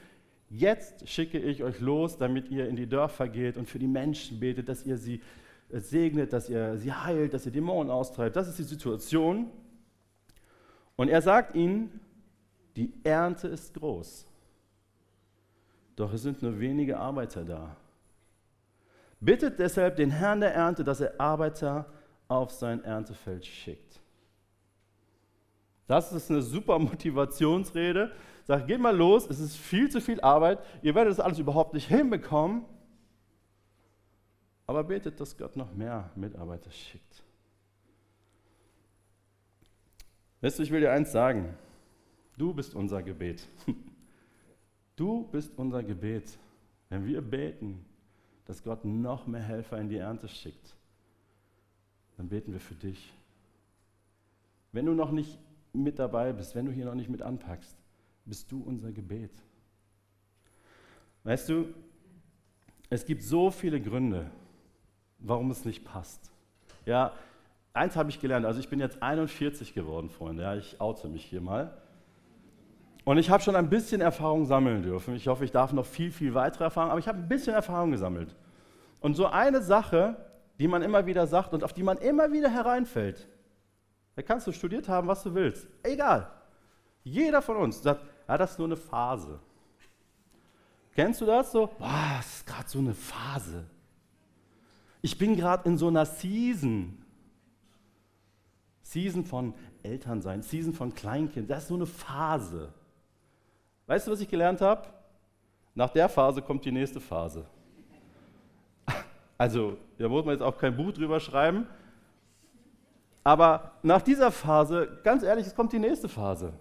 jetzt 0.48 1.06
schicke 1.06 1.38
ich 1.38 1.62
euch 1.62 1.78
los, 1.80 2.16
damit 2.16 2.48
ihr 2.48 2.66
in 2.66 2.74
die 2.74 2.86
Dörfer 2.86 3.28
geht 3.28 3.58
und 3.58 3.68
für 3.68 3.78
die 3.78 3.86
Menschen 3.86 4.40
betet, 4.40 4.70
dass 4.70 4.86
ihr 4.86 4.96
sie 4.96 5.20
äh, 5.68 5.78
segnet, 5.78 6.32
dass 6.32 6.48
ihr 6.48 6.78
sie 6.78 6.90
heilt, 6.90 7.34
dass 7.34 7.44
ihr 7.44 7.52
Dämonen 7.52 7.90
austreibt. 7.90 8.34
Das 8.34 8.48
ist 8.48 8.58
die 8.58 8.62
Situation. 8.62 9.50
Und 10.96 11.10
er 11.10 11.20
sagt 11.20 11.54
ihnen, 11.54 12.00
die 12.76 12.94
Ernte 13.04 13.48
ist 13.48 13.74
groß, 13.74 14.24
doch 15.96 16.14
es 16.14 16.22
sind 16.22 16.40
nur 16.40 16.58
wenige 16.58 16.96
Arbeiter 16.96 17.44
da. 17.44 17.76
Bittet 19.20 19.58
deshalb 19.58 19.96
den 19.96 20.10
Herrn 20.10 20.40
der 20.40 20.54
Ernte, 20.54 20.82
dass 20.82 21.02
er 21.02 21.20
Arbeiter 21.20 21.92
auf 22.28 22.50
sein 22.50 22.84
Erntefeld 22.84 23.44
schickt. 23.44 24.00
Das 25.86 26.12
ist 26.12 26.30
eine 26.30 26.42
super 26.42 26.78
Motivationsrede. 26.78 28.12
Sagt, 28.44 28.66
geht 28.66 28.80
mal 28.80 28.96
los, 28.96 29.26
es 29.28 29.40
ist 29.40 29.56
viel 29.56 29.90
zu 29.90 30.00
viel 30.00 30.20
Arbeit, 30.20 30.60
ihr 30.82 30.94
werdet 30.94 31.10
das 31.10 31.20
alles 31.20 31.38
überhaupt 31.38 31.74
nicht 31.74 31.88
hinbekommen. 31.88 32.64
Aber 34.66 34.84
betet, 34.84 35.18
dass 35.18 35.36
Gott 35.36 35.56
noch 35.56 35.72
mehr 35.74 36.10
Mitarbeiter 36.14 36.70
schickt. 36.70 37.24
Weißt 40.40 40.58
du, 40.58 40.62
ich 40.62 40.70
will 40.70 40.80
dir 40.80 40.92
eins 40.92 41.10
sagen. 41.10 41.56
Du 42.36 42.54
bist 42.54 42.74
unser 42.74 43.02
Gebet. 43.02 43.46
Du 44.96 45.28
bist 45.28 45.56
unser 45.56 45.84
Gebet. 45.84 46.24
Wenn 46.88 47.06
wir 47.06 47.20
beten, 47.22 47.84
dass 48.46 48.64
Gott 48.64 48.84
noch 48.84 49.28
mehr 49.28 49.40
Helfer 49.40 49.78
in 49.78 49.88
die 49.88 49.98
Ernte 49.98 50.26
schickt, 50.26 50.74
dann 52.18 52.28
beten 52.28 52.52
wir 52.52 52.60
für 52.60 52.74
dich. 52.74 53.14
Wenn 54.72 54.84
du 54.84 54.92
noch 54.92 55.12
nicht 55.12 55.38
mit 55.72 55.98
dabei 55.98 56.32
bist, 56.32 56.54
wenn 56.54 56.66
du 56.66 56.72
hier 56.72 56.84
noch 56.84 56.94
nicht 56.94 57.08
mit 57.08 57.22
anpackst, 57.22 57.76
bist 58.26 58.50
du 58.52 58.62
unser 58.62 58.92
Gebet. 58.92 59.30
Weißt 61.24 61.48
du, 61.48 61.72
es 62.90 63.06
gibt 63.06 63.22
so 63.22 63.50
viele 63.50 63.80
Gründe, 63.80 64.30
warum 65.18 65.50
es 65.50 65.64
nicht 65.64 65.84
passt. 65.84 66.30
Ja, 66.84 67.12
eins 67.72 67.96
habe 67.96 68.10
ich 68.10 68.20
gelernt, 68.20 68.44
also 68.46 68.58
ich 68.60 68.68
bin 68.68 68.80
jetzt 68.80 69.02
41 69.02 69.72
geworden, 69.72 70.10
Freunde, 70.10 70.42
ja, 70.42 70.56
ich 70.56 70.80
oute 70.80 71.08
mich 71.08 71.24
hier 71.24 71.40
mal. 71.40 71.76
Und 73.04 73.18
ich 73.18 73.30
habe 73.30 73.42
schon 73.42 73.56
ein 73.56 73.70
bisschen 73.70 74.00
Erfahrung 74.00 74.44
sammeln 74.44 74.82
dürfen. 74.82 75.14
Ich 75.14 75.28
hoffe, 75.28 75.44
ich 75.44 75.52
darf 75.52 75.72
noch 75.72 75.86
viel, 75.86 76.10
viel 76.10 76.34
weitere 76.34 76.64
Erfahrung, 76.64 76.90
aber 76.90 76.98
ich 76.98 77.08
habe 77.08 77.18
ein 77.18 77.28
bisschen 77.28 77.54
Erfahrung 77.54 77.92
gesammelt. 77.92 78.34
Und 79.00 79.14
so 79.14 79.26
eine 79.26 79.62
Sache, 79.62 80.16
die 80.58 80.68
man 80.68 80.82
immer 80.82 81.06
wieder 81.06 81.26
sagt 81.26 81.54
und 81.54 81.64
auf 81.64 81.72
die 81.72 81.82
man 81.82 81.98
immer 81.98 82.32
wieder 82.32 82.50
hereinfällt. 82.50 83.28
Da 84.16 84.22
kannst 84.22 84.46
du 84.46 84.52
studiert 84.52 84.88
haben, 84.88 85.06
was 85.06 85.22
du 85.22 85.34
willst. 85.34 85.68
Egal. 85.82 86.30
Jeder 87.04 87.40
von 87.40 87.56
uns 87.56 87.82
sagt, 87.82 88.04
ja, 88.26 88.36
das 88.36 88.52
ist 88.52 88.58
nur 88.58 88.68
eine 88.68 88.76
Phase. 88.76 89.38
Kennst 90.94 91.20
du 91.20 91.26
das 91.26 91.52
so? 91.52 91.68
Boah, 91.78 92.16
das 92.16 92.38
ist 92.38 92.46
gerade 92.46 92.68
so 92.68 92.80
eine 92.80 92.94
Phase. 92.94 93.64
Ich 95.00 95.16
bin 95.16 95.36
gerade 95.36 95.68
in 95.68 95.78
so 95.78 95.86
einer 95.86 96.04
Season. 96.04 97.04
Season 98.82 99.24
von 99.24 99.54
Elternsein, 99.82 100.42
Season 100.42 100.72
von 100.72 100.92
Kleinkind. 100.92 101.48
Das 101.48 101.62
ist 101.62 101.68
so 101.68 101.74
eine 101.74 101.86
Phase. 101.86 102.72
Weißt 103.86 104.06
du, 104.06 104.10
was 104.10 104.20
ich 104.20 104.28
gelernt 104.28 104.60
habe? 104.60 104.88
Nach 105.74 105.90
der 105.90 106.08
Phase 106.08 106.42
kommt 106.42 106.64
die 106.64 106.72
nächste 106.72 107.00
Phase. 107.00 107.46
Also, 109.38 109.78
da 109.98 110.08
muss 110.08 110.24
man 110.24 110.34
jetzt 110.34 110.42
auch 110.42 110.58
kein 110.58 110.76
Buch 110.76 110.92
drüber 110.92 111.20
schreiben. 111.20 111.66
Aber 113.22 113.72
nach 113.82 114.02
dieser 114.02 114.32
Phase, 114.32 115.00
ganz 115.04 115.22
ehrlich, 115.22 115.46
es 115.46 115.54
kommt 115.54 115.72
die 115.72 115.78
nächste 115.78 116.08
Phase. 116.08 116.52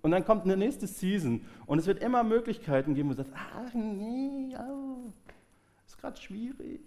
Und 0.00 0.10
dann 0.10 0.24
kommt 0.24 0.44
eine 0.44 0.56
nächste 0.56 0.86
Season. 0.86 1.44
Und 1.66 1.78
es 1.78 1.86
wird 1.86 2.02
immer 2.02 2.24
Möglichkeiten 2.24 2.94
geben, 2.94 3.10
wo 3.10 3.12
du 3.12 3.18
sagst, 3.18 3.32
ach 3.34 3.74
nee, 3.74 4.56
oh, 4.56 5.12
ist 5.86 5.98
gerade 5.98 6.20
schwierig. 6.20 6.80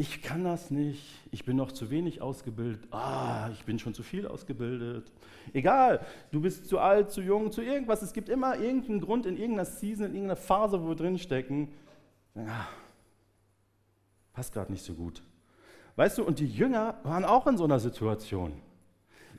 Ich 0.00 0.22
kann 0.22 0.44
das 0.44 0.70
nicht, 0.70 1.04
ich 1.30 1.44
bin 1.44 1.58
noch 1.58 1.72
zu 1.72 1.90
wenig 1.90 2.22
ausgebildet, 2.22 2.88
ah, 2.90 3.50
ich 3.52 3.66
bin 3.66 3.78
schon 3.78 3.92
zu 3.92 4.02
viel 4.02 4.26
ausgebildet. 4.26 5.12
Egal, 5.52 6.00
du 6.32 6.40
bist 6.40 6.68
zu 6.68 6.78
alt, 6.78 7.10
zu 7.10 7.20
jung, 7.20 7.52
zu 7.52 7.60
irgendwas. 7.60 8.00
Es 8.00 8.14
gibt 8.14 8.30
immer 8.30 8.56
irgendeinen 8.56 9.02
Grund 9.02 9.26
in 9.26 9.36
irgendeiner 9.36 9.66
Season, 9.66 10.06
in 10.06 10.14
irgendeiner 10.14 10.36
Phase, 10.36 10.82
wo 10.82 10.88
wir 10.88 10.94
drinstecken. 10.94 11.68
Ja, 12.34 12.66
passt 14.32 14.54
gerade 14.54 14.72
nicht 14.72 14.82
so 14.82 14.94
gut. 14.94 15.22
Weißt 15.96 16.16
du, 16.16 16.24
und 16.24 16.38
die 16.38 16.48
Jünger 16.48 16.98
waren 17.02 17.26
auch 17.26 17.46
in 17.46 17.58
so 17.58 17.64
einer 17.64 17.78
Situation. 17.78 18.54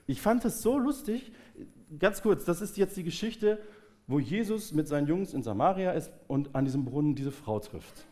Ich 0.06 0.22
fand 0.22 0.46
es 0.46 0.62
so 0.62 0.78
lustig, 0.78 1.32
ganz 1.98 2.22
kurz, 2.22 2.46
das 2.46 2.62
ist 2.62 2.78
jetzt 2.78 2.96
die 2.98 3.04
Geschichte, 3.04 3.58
wo 4.06 4.20
Jesus 4.20 4.74
mit 4.74 4.88
seinen 4.88 5.08
Jungs 5.08 5.34
in 5.34 5.42
Samaria 5.42 5.94
ist 5.94 6.12
und 6.28 6.54
an 6.54 6.66
diesem 6.66 6.86
Brunnen 6.86 7.16
diese 7.16 7.32
Frau 7.32 7.60
trifft. 7.60 8.06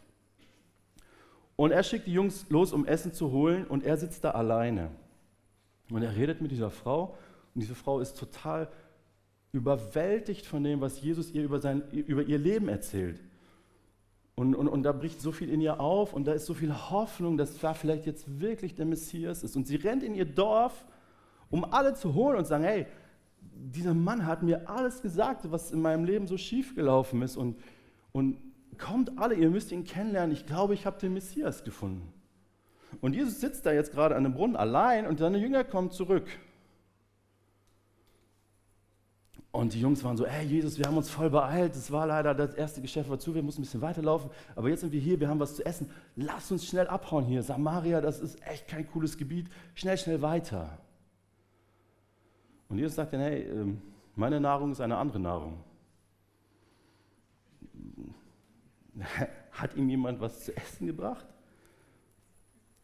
Und 1.59 1.71
er 1.71 1.83
schickt 1.83 2.07
die 2.07 2.13
Jungs 2.13 2.45
los, 2.47 2.71
um 2.71 2.85
Essen 2.85 3.11
zu 3.11 3.31
holen, 3.31 3.67
und 3.67 3.83
er 3.83 3.97
sitzt 3.97 4.23
da 4.23 4.31
alleine. 4.31 4.91
Und 5.91 6.01
er 6.01 6.15
redet 6.15 6.39
mit 6.39 6.51
dieser 6.51 6.69
Frau, 6.69 7.17
und 7.53 7.59
diese 7.59 7.75
Frau 7.75 7.99
ist 7.99 8.17
total 8.17 8.69
überwältigt 9.51 10.45
von 10.45 10.63
dem, 10.63 10.79
was 10.79 11.01
Jesus 11.01 11.31
ihr 11.31 11.43
über, 11.43 11.59
sein, 11.59 11.83
über 11.91 12.23
ihr 12.23 12.37
Leben 12.37 12.69
erzählt. 12.69 13.21
Und, 14.35 14.55
und, 14.55 14.69
und 14.69 14.83
da 14.83 14.93
bricht 14.93 15.19
so 15.19 15.33
viel 15.33 15.49
in 15.49 15.59
ihr 15.59 15.81
auf, 15.81 16.13
und 16.13 16.27
da 16.27 16.31
ist 16.31 16.45
so 16.45 16.53
viel 16.53 16.73
Hoffnung, 16.73 17.35
dass 17.35 17.59
da 17.59 17.73
vielleicht 17.73 18.05
jetzt 18.05 18.39
wirklich 18.39 18.75
der 18.75 18.85
Messias 18.85 19.43
ist. 19.43 19.57
Und 19.57 19.67
sie 19.67 19.75
rennt 19.75 20.01
in 20.01 20.15
ihr 20.15 20.23
Dorf, 20.23 20.85
um 21.49 21.65
alle 21.65 21.93
zu 21.93 22.13
holen 22.13 22.37
und 22.37 22.45
zu 22.45 22.51
sagen, 22.51 22.63
hey, 22.63 22.87
dieser 23.41 23.93
Mann 23.93 24.25
hat 24.25 24.43
mir 24.43 24.69
alles 24.69 25.01
gesagt, 25.01 25.51
was 25.51 25.73
in 25.73 25.81
meinem 25.81 26.05
Leben 26.05 26.25
so 26.25 26.37
schief 26.37 26.73
gelaufen 26.73 27.21
ist. 27.21 27.35
Und, 27.35 27.57
und 28.13 28.37
kommt 28.79 29.19
alle, 29.19 29.35
ihr 29.35 29.49
müsst 29.49 29.71
ihn 29.71 29.83
kennenlernen. 29.83 30.31
Ich 30.31 30.45
glaube, 30.45 30.73
ich 30.73 30.85
habe 30.85 30.99
den 30.99 31.13
Messias 31.13 31.63
gefunden. 31.63 32.11
Und 33.01 33.13
Jesus 33.13 33.39
sitzt 33.39 33.65
da 33.65 33.71
jetzt 33.71 33.91
gerade 33.91 34.15
an 34.15 34.23
dem 34.23 34.33
Brunnen 34.33 34.55
allein 34.55 35.05
und 35.05 35.19
seine 35.19 35.37
Jünger 35.37 35.63
kommen 35.63 35.91
zurück. 35.91 36.27
Und 39.51 39.73
die 39.73 39.81
Jungs 39.81 40.03
waren 40.03 40.15
so, 40.15 40.27
hey 40.27 40.45
Jesus, 40.45 40.77
wir 40.77 40.85
haben 40.85 40.97
uns 40.97 41.09
voll 41.09 41.29
beeilt, 41.29 41.75
es 41.75 41.91
war 41.91 42.05
leider, 42.05 42.35
das 42.35 42.53
erste 42.53 42.81
Geschäft 42.81 43.09
war 43.09 43.17
zu, 43.17 43.33
wir 43.33 43.41
mussten 43.41 43.61
ein 43.61 43.65
bisschen 43.65 43.81
weiterlaufen, 43.81 44.29
aber 44.55 44.69
jetzt 44.69 44.81
sind 44.81 44.93
wir 44.93 44.99
hier, 44.99 45.19
wir 45.19 45.27
haben 45.27 45.39
was 45.39 45.55
zu 45.55 45.65
essen, 45.65 45.89
lass 46.15 46.51
uns 46.51 46.67
schnell 46.67 46.87
abhauen 46.87 47.25
hier. 47.25 47.41
Samaria, 47.41 47.99
das 47.99 48.19
ist 48.19 48.45
echt 48.47 48.67
kein 48.67 48.87
cooles 48.87 49.17
Gebiet, 49.17 49.49
schnell, 49.73 49.97
schnell 49.97 50.21
weiter. 50.21 50.77
Und 52.69 52.77
Jesus 52.77 52.95
sagt 52.95 53.13
dann, 53.13 53.21
hey, 53.21 53.41
ähm, 53.41 53.81
meine 54.15 54.39
Nahrung 54.39 54.71
ist 54.71 54.81
eine 54.81 54.97
andere 54.97 55.19
Nahrung. 55.19 55.63
Hat 59.51 59.75
ihm 59.75 59.89
jemand 59.89 60.19
was 60.19 60.45
zu 60.45 60.55
essen 60.55 60.87
gebracht? 60.87 61.25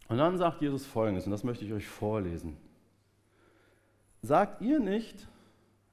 Und 0.07 0.17
dann 0.17 0.37
sagt 0.37 0.61
Jesus 0.61 0.85
folgendes, 0.85 1.25
und 1.25 1.31
das 1.31 1.43
möchte 1.43 1.65
ich 1.65 1.73
euch 1.73 1.87
vorlesen. 1.87 2.57
Sagt 4.21 4.61
ihr 4.61 4.79
nicht, 4.79 5.27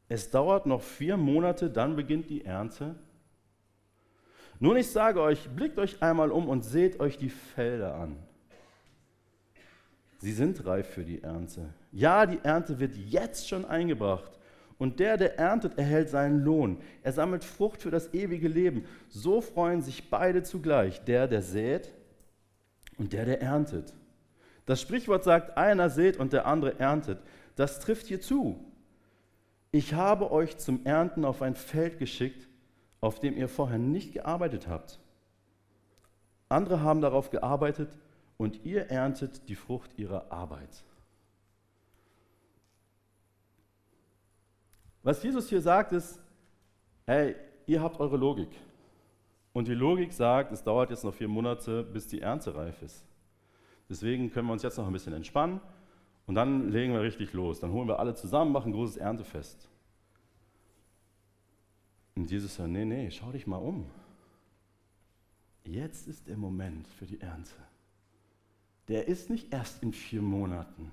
es 0.09 0.31
dauert 0.31 0.67
noch 0.67 0.83
vier 0.83 1.17
Monate, 1.17 1.71
dann 1.71 1.97
beginnt 1.97 2.29
die 2.29 2.45
Ernte? 2.45 2.95
Nun, 4.59 4.77
ich 4.77 4.91
sage 4.91 5.21
euch, 5.21 5.49
blickt 5.51 5.79
euch 5.79 6.03
einmal 6.03 6.31
um 6.31 6.49
und 6.49 6.63
seht 6.63 7.01
euch 7.01 7.17
die 7.17 7.31
Felder 7.31 7.95
an. 7.95 8.17
Sie 10.19 10.33
sind 10.33 10.65
reif 10.65 10.89
für 10.89 11.05
die 11.05 11.23
Ernte. 11.23 11.75
Ja, 11.91 12.27
die 12.27 12.39
Ernte 12.45 12.79
wird 12.79 12.95
jetzt 12.95 13.49
schon 13.49 13.65
eingebracht. 13.65 14.39
Und 14.83 14.99
der, 14.99 15.17
der 15.17 15.39
erntet, 15.39 15.79
erhält 15.79 16.09
seinen 16.09 16.43
Lohn. 16.43 16.79
Er 17.05 17.13
sammelt 17.13 17.45
Frucht 17.45 17.83
für 17.83 17.93
das 17.93 18.13
ewige 18.15 18.49
Leben. 18.49 18.85
So 19.09 19.41
freuen 19.41 19.81
sich 19.81 20.11
beide 20.11 20.43
zugleich, 20.43 21.05
der, 21.05 21.29
der 21.29 21.41
sät 21.41 21.93
und 22.99 23.13
der, 23.13 23.25
der 23.25 23.41
erntet. 23.41 23.95
Das 24.67 24.81
Sprichwort 24.81 25.23
sagt, 25.23 25.57
einer 25.57 25.89
sät 25.89 26.17
und 26.17 26.33
der 26.33 26.47
andere 26.47 26.81
erntet. 26.81 27.21
Das 27.55 27.79
trifft 27.79 28.09
hier 28.09 28.21
zu. 28.21 28.59
Ich 29.71 29.95
habe 29.95 30.33
euch 30.33 30.59
zum 30.59 30.85
Ernten 30.85 31.25
auf 31.25 31.43
ein 31.43 31.55
Feld 31.55 32.01
geschickt, 32.01 32.49
auf 33.01 33.21
dem 33.21 33.37
ihr 33.37 33.49
vorher 33.49 33.79
nicht 33.79 34.13
gearbeitet 34.13 34.67
habt. 34.67 34.99
Andere 36.49 36.81
haben 36.81 37.03
darauf 37.03 37.31
gearbeitet 37.31 37.97
und 38.37 38.65
ihr 38.65 38.91
erntet 38.91 39.49
die 39.49 39.55
Frucht 39.55 39.97
ihrer 39.97 40.33
Arbeit. 40.33 40.83
Was 45.03 45.23
Jesus 45.23 45.49
hier 45.49 45.61
sagt, 45.61 45.93
ist, 45.93 46.21
hey, 47.07 47.35
ihr 47.67 47.83
habt 47.83 47.99
eure 48.01 48.17
Logik. 48.17 48.51
Und 49.53 49.69
die 49.69 49.75
Logik 49.75 50.13
sagt, 50.13 50.53
es 50.53 50.63
dauert 50.63 50.91
jetzt 50.91 51.05
noch 51.05 51.15
vier 51.15 51.29
Monate, 51.29 51.83
bis 51.83 52.07
die 52.07 52.21
Ernte 52.21 52.55
reif 52.55 52.81
ist. 52.83 53.05
Deswegen 53.89 54.31
können 54.31 54.47
wir 54.49 54.53
uns 54.53 54.63
jetzt 54.63 54.79
noch 54.79 54.87
ein 54.87 54.93
bisschen 54.93 55.13
entspannen 55.13 55.61
und 56.27 56.35
dann 56.35 56.71
legen 56.71 56.93
wir 56.93 57.03
richtig 57.03 57.33
los. 57.33 57.61
Dann 57.61 57.73
holen 57.73 57.89
wir 57.89 57.99
alle 57.99 58.15
zusammen, 58.15 58.53
machen 58.53 58.71
ein 58.71 58.75
großes 58.75 58.97
Erntefest. 58.97 59.69
Und 62.15 62.31
Jesus 62.31 62.55
sagt, 62.55 62.71
nee, 62.71 62.85
nee, 62.85 63.11
schau 63.11 63.33
dich 63.33 63.47
mal 63.47 63.57
um. 63.57 63.91
Jetzt 65.65 66.09
ist 66.09 66.29
der 66.29 66.37
Moment 66.37 66.89
für 66.89 67.07
die 67.07 67.21
Ernte. 67.21 67.55
Der 68.89 69.09
ist 69.09 69.31
nicht 69.31 69.53
erst 69.53 69.83
in 69.83 69.93
vier 69.93 70.23
Monaten. 70.23 70.91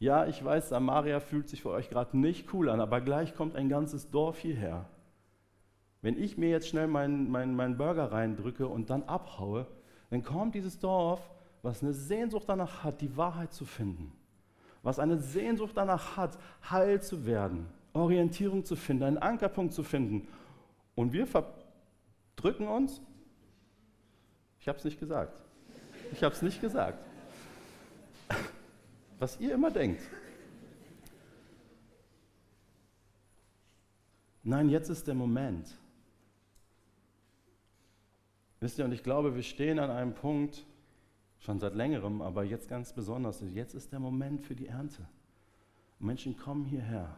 Ja, 0.00 0.26
ich 0.26 0.42
weiß, 0.42 0.70
Samaria 0.70 1.20
fühlt 1.20 1.50
sich 1.50 1.60
für 1.60 1.68
euch 1.68 1.90
gerade 1.90 2.16
nicht 2.16 2.54
cool 2.54 2.70
an, 2.70 2.80
aber 2.80 3.02
gleich 3.02 3.34
kommt 3.34 3.54
ein 3.54 3.68
ganzes 3.68 4.10
Dorf 4.10 4.38
hierher. 4.38 4.86
Wenn 6.00 6.18
ich 6.18 6.38
mir 6.38 6.48
jetzt 6.48 6.68
schnell 6.68 6.86
meinen, 6.86 7.30
meinen, 7.30 7.54
meinen 7.54 7.76
Burger 7.76 8.10
reindrücke 8.10 8.66
und 8.66 8.88
dann 8.88 9.02
abhaue, 9.02 9.66
dann 10.08 10.22
kommt 10.22 10.54
dieses 10.54 10.78
Dorf, 10.78 11.20
was 11.60 11.82
eine 11.82 11.92
Sehnsucht 11.92 12.48
danach 12.48 12.82
hat, 12.82 13.02
die 13.02 13.14
Wahrheit 13.18 13.52
zu 13.52 13.66
finden. 13.66 14.10
Was 14.82 14.98
eine 14.98 15.18
Sehnsucht 15.18 15.76
danach 15.76 16.16
hat, 16.16 16.38
heil 16.70 17.02
zu 17.02 17.26
werden, 17.26 17.66
Orientierung 17.92 18.64
zu 18.64 18.76
finden, 18.76 19.04
einen 19.04 19.18
Ankerpunkt 19.18 19.74
zu 19.74 19.82
finden. 19.82 20.26
Und 20.94 21.12
wir 21.12 21.26
verdrücken 21.26 22.68
uns. 22.68 23.02
Ich 24.60 24.66
habe 24.66 24.78
es 24.78 24.84
nicht 24.84 24.98
gesagt. 24.98 25.38
Ich 26.12 26.24
habe 26.24 26.34
es 26.34 26.40
nicht 26.40 26.62
gesagt. 26.62 27.04
Was 29.20 29.38
ihr 29.38 29.54
immer 29.54 29.70
denkt. 29.70 30.00
Nein, 34.42 34.70
jetzt 34.70 34.88
ist 34.88 35.06
der 35.06 35.14
Moment. 35.14 35.78
Wisst 38.60 38.78
ihr, 38.78 38.86
und 38.86 38.92
ich 38.92 39.02
glaube, 39.02 39.34
wir 39.34 39.42
stehen 39.42 39.78
an 39.78 39.90
einem 39.90 40.14
Punkt, 40.14 40.64
schon 41.38 41.60
seit 41.60 41.74
längerem, 41.74 42.22
aber 42.22 42.44
jetzt 42.44 42.68
ganz 42.68 42.94
besonders. 42.94 43.42
Jetzt 43.42 43.74
ist 43.74 43.92
der 43.92 44.00
Moment 44.00 44.42
für 44.42 44.56
die 44.56 44.66
Ernte. 44.66 45.06
Menschen 45.98 46.38
kommen 46.38 46.64
hierher, 46.64 47.14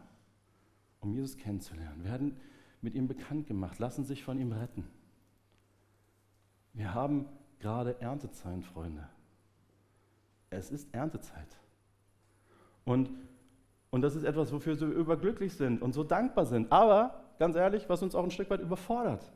um 1.00 1.12
Jesus 1.12 1.36
kennenzulernen, 1.36 2.02
werden 2.02 2.36
mit 2.80 2.96
ihm 2.96 3.06
bekannt 3.06 3.46
gemacht, 3.46 3.78
lassen 3.78 4.04
sich 4.04 4.24
von 4.24 4.40
ihm 4.40 4.50
retten. 4.50 4.88
Wir 6.72 6.94
haben 6.94 7.28
gerade 7.60 8.00
Erntezeit, 8.00 8.64
Freunde. 8.64 9.08
Es 10.50 10.72
ist 10.72 10.92
Erntezeit. 10.92 11.61
Und, 12.84 13.10
und 13.90 14.02
das 14.02 14.16
ist 14.16 14.24
etwas, 14.24 14.52
wofür 14.52 14.78
wir 14.80 14.88
überglücklich 14.88 15.54
sind 15.54 15.82
und 15.82 15.92
so 15.92 16.04
dankbar 16.04 16.46
sind. 16.46 16.70
Aber, 16.72 17.22
ganz 17.38 17.56
ehrlich, 17.56 17.88
was 17.88 18.02
uns 18.02 18.14
auch 18.14 18.24
ein 18.24 18.30
Stück 18.30 18.50
weit 18.50 18.60
überfordert. 18.60 19.32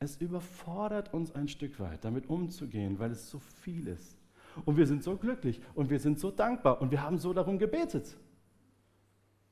Es 0.00 0.16
überfordert 0.16 1.12
uns 1.12 1.34
ein 1.34 1.48
Stück 1.48 1.80
weit, 1.80 2.04
damit 2.04 2.28
umzugehen, 2.28 2.98
weil 2.98 3.10
es 3.10 3.30
so 3.30 3.38
viel 3.38 3.88
ist. 3.88 4.16
Und 4.64 4.76
wir 4.76 4.86
sind 4.86 5.02
so 5.02 5.16
glücklich 5.16 5.60
und 5.74 5.90
wir 5.90 6.00
sind 6.00 6.18
so 6.18 6.30
dankbar 6.30 6.80
und 6.80 6.90
wir 6.90 7.02
haben 7.02 7.18
so 7.18 7.32
darum 7.32 7.58
gebetet. 7.58 8.16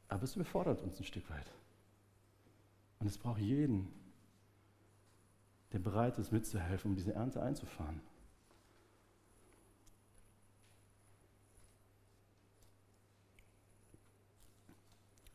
Aber 0.09 0.23
es 0.23 0.37
überfordert 0.37 0.83
uns 0.83 0.99
ein 0.99 1.05
Stück 1.05 1.29
weit. 1.31 1.51
Und 2.99 3.07
es 3.07 3.19
braucht 3.19 3.41
jeden, 3.41 3.89
der 5.73 5.79
bereit 5.79 6.19
ist, 6.19 6.33
mitzuhelfen, 6.33 6.93
um 6.93 6.97
diese 6.97 7.13
Ernte 7.13 7.43
einzufahren. 7.43 8.01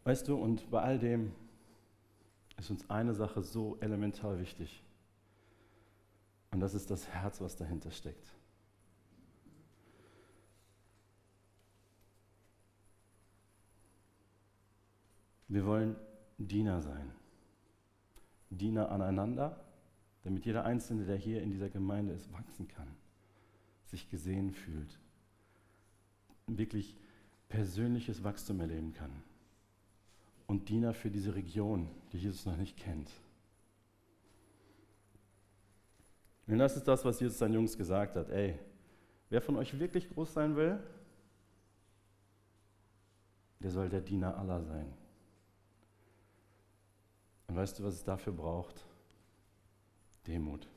Weißt 0.04 0.28
du, 0.28 0.36
und 0.36 0.70
bei 0.72 0.82
all 0.82 0.98
dem 0.98 1.32
ist 2.58 2.70
uns 2.72 2.90
eine 2.90 3.14
Sache 3.14 3.42
so 3.42 3.78
elementar 3.80 4.40
wichtig. 4.40 4.84
Und 6.52 6.60
das 6.60 6.74
ist 6.74 6.90
das 6.90 7.08
Herz, 7.08 7.40
was 7.40 7.56
dahinter 7.56 7.92
steckt. 7.92 8.36
Wir 15.48 15.66
wollen 15.66 15.96
Diener 16.38 16.82
sein. 16.82 17.12
Diener 18.50 18.90
aneinander 18.90 19.64
damit 20.24 20.46
jeder 20.46 20.66
Einzelne, 20.66 21.06
der 21.06 21.16
hier 21.16 21.42
in 21.42 21.50
dieser 21.50 21.70
Gemeinde 21.70 22.14
ist, 22.14 22.32
wachsen 22.32 22.68
kann, 22.68 22.88
sich 23.86 24.10
gesehen 24.10 24.52
fühlt, 24.52 25.00
wirklich 26.48 26.96
persönliches 27.50 28.24
Wachstum 28.24 28.60
erleben 28.60 28.94
kann 28.94 29.12
und 30.52 30.68
Diener 30.68 30.94
für 30.94 31.10
diese 31.10 31.34
Region, 31.34 31.88
die 32.12 32.18
Jesus 32.18 32.46
noch 32.46 32.58
nicht 32.58 32.76
kennt. 32.76 33.10
Und 36.46 36.58
das 36.58 36.76
ist 36.76 36.86
das, 36.86 37.06
was 37.06 37.22
Jesus 37.22 37.40
seinen 37.40 37.54
Jungs 37.54 37.78
gesagt 37.78 38.18
hat. 38.18 38.30
Ey, 38.30 38.60
wer 39.30 39.42
von 39.42 39.56
euch 39.56 39.80
wirklich 39.80 40.10
groß 40.10 40.34
sein 40.34 40.58
will, 40.58 40.78
der 43.62 43.72
soll 43.72 43.88
der 43.88 44.02
Diener 44.02 44.38
aller 44.38 44.62
sein. 44.62 44.92
Und 47.48 47.56
weißt 47.56 47.80
du, 47.80 47.84
was 47.84 47.94
es 47.94 48.04
dafür 48.04 48.34
braucht? 48.34 48.86
Demut. 50.28 50.68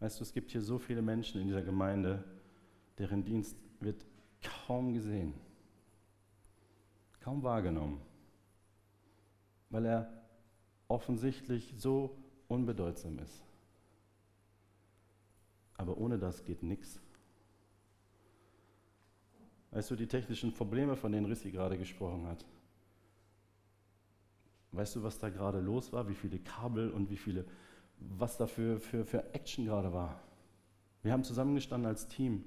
Weißt 0.00 0.18
du, 0.18 0.24
es 0.24 0.32
gibt 0.32 0.50
hier 0.50 0.62
so 0.62 0.78
viele 0.78 1.02
Menschen 1.02 1.42
in 1.42 1.48
dieser 1.48 1.62
Gemeinde, 1.62 2.24
deren 2.96 3.22
Dienst 3.22 3.58
wird 3.80 4.06
kaum 4.66 4.94
gesehen, 4.94 5.34
kaum 7.22 7.42
wahrgenommen, 7.42 8.00
weil 9.70 9.86
er 9.86 10.12
offensichtlich 10.88 11.74
so 11.76 12.16
unbedeutsam 12.48 13.18
ist. 13.18 13.42
Aber 15.76 15.96
ohne 15.96 16.18
das 16.18 16.44
geht 16.44 16.62
nichts. 16.62 17.00
Weißt 19.70 19.90
du, 19.90 19.96
die 19.96 20.06
technischen 20.06 20.52
Probleme, 20.52 20.96
von 20.96 21.12
denen 21.12 21.26
Rissi 21.26 21.50
gerade 21.50 21.78
gesprochen 21.78 22.26
hat, 22.26 22.44
Weißt 24.72 24.96
du, 24.96 25.02
was 25.02 25.18
da 25.18 25.28
gerade 25.28 25.60
los 25.60 25.92
war? 25.92 26.08
Wie 26.08 26.14
viele 26.14 26.38
Kabel 26.38 26.90
und 26.90 27.10
wie 27.10 27.16
viele, 27.16 27.44
was 27.98 28.38
da 28.38 28.46
für, 28.46 28.80
für, 28.80 29.04
für 29.04 29.34
Action 29.34 29.66
gerade 29.66 29.92
war? 29.92 30.18
Wir 31.02 31.12
haben 31.12 31.24
zusammengestanden 31.24 31.88
als 31.88 32.08
Team. 32.08 32.44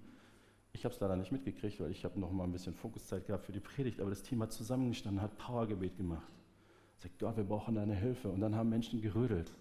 Ich 0.75 0.83
habe 0.83 0.93
es 0.93 0.99
leider 0.99 1.15
nicht 1.15 1.31
mitgekriegt, 1.31 1.79
weil 1.79 1.89
ich 1.89 2.03
habe 2.03 2.19
noch 2.19 2.33
mal 2.33 2.43
ein 2.43 2.51
bisschen 2.51 2.73
Fokuszeit 2.73 3.25
gehabt 3.25 3.45
für 3.45 3.53
die 3.53 3.61
Predigt, 3.61 4.01
aber 4.01 4.09
das 4.09 4.23
Team 4.23 4.41
hat 4.41 4.51
zusammengestanden, 4.51 5.21
hat 5.21 5.37
Powergebet 5.37 5.95
gemacht. 5.95 6.33
Sagt, 6.97 7.17
Gott, 7.17 7.37
wir 7.37 7.45
brauchen 7.45 7.75
deine 7.75 7.95
Hilfe. 7.95 8.27
Und 8.27 8.41
dann 8.41 8.55
haben 8.55 8.67
Menschen 8.67 9.01
gerödelt. 9.01 9.55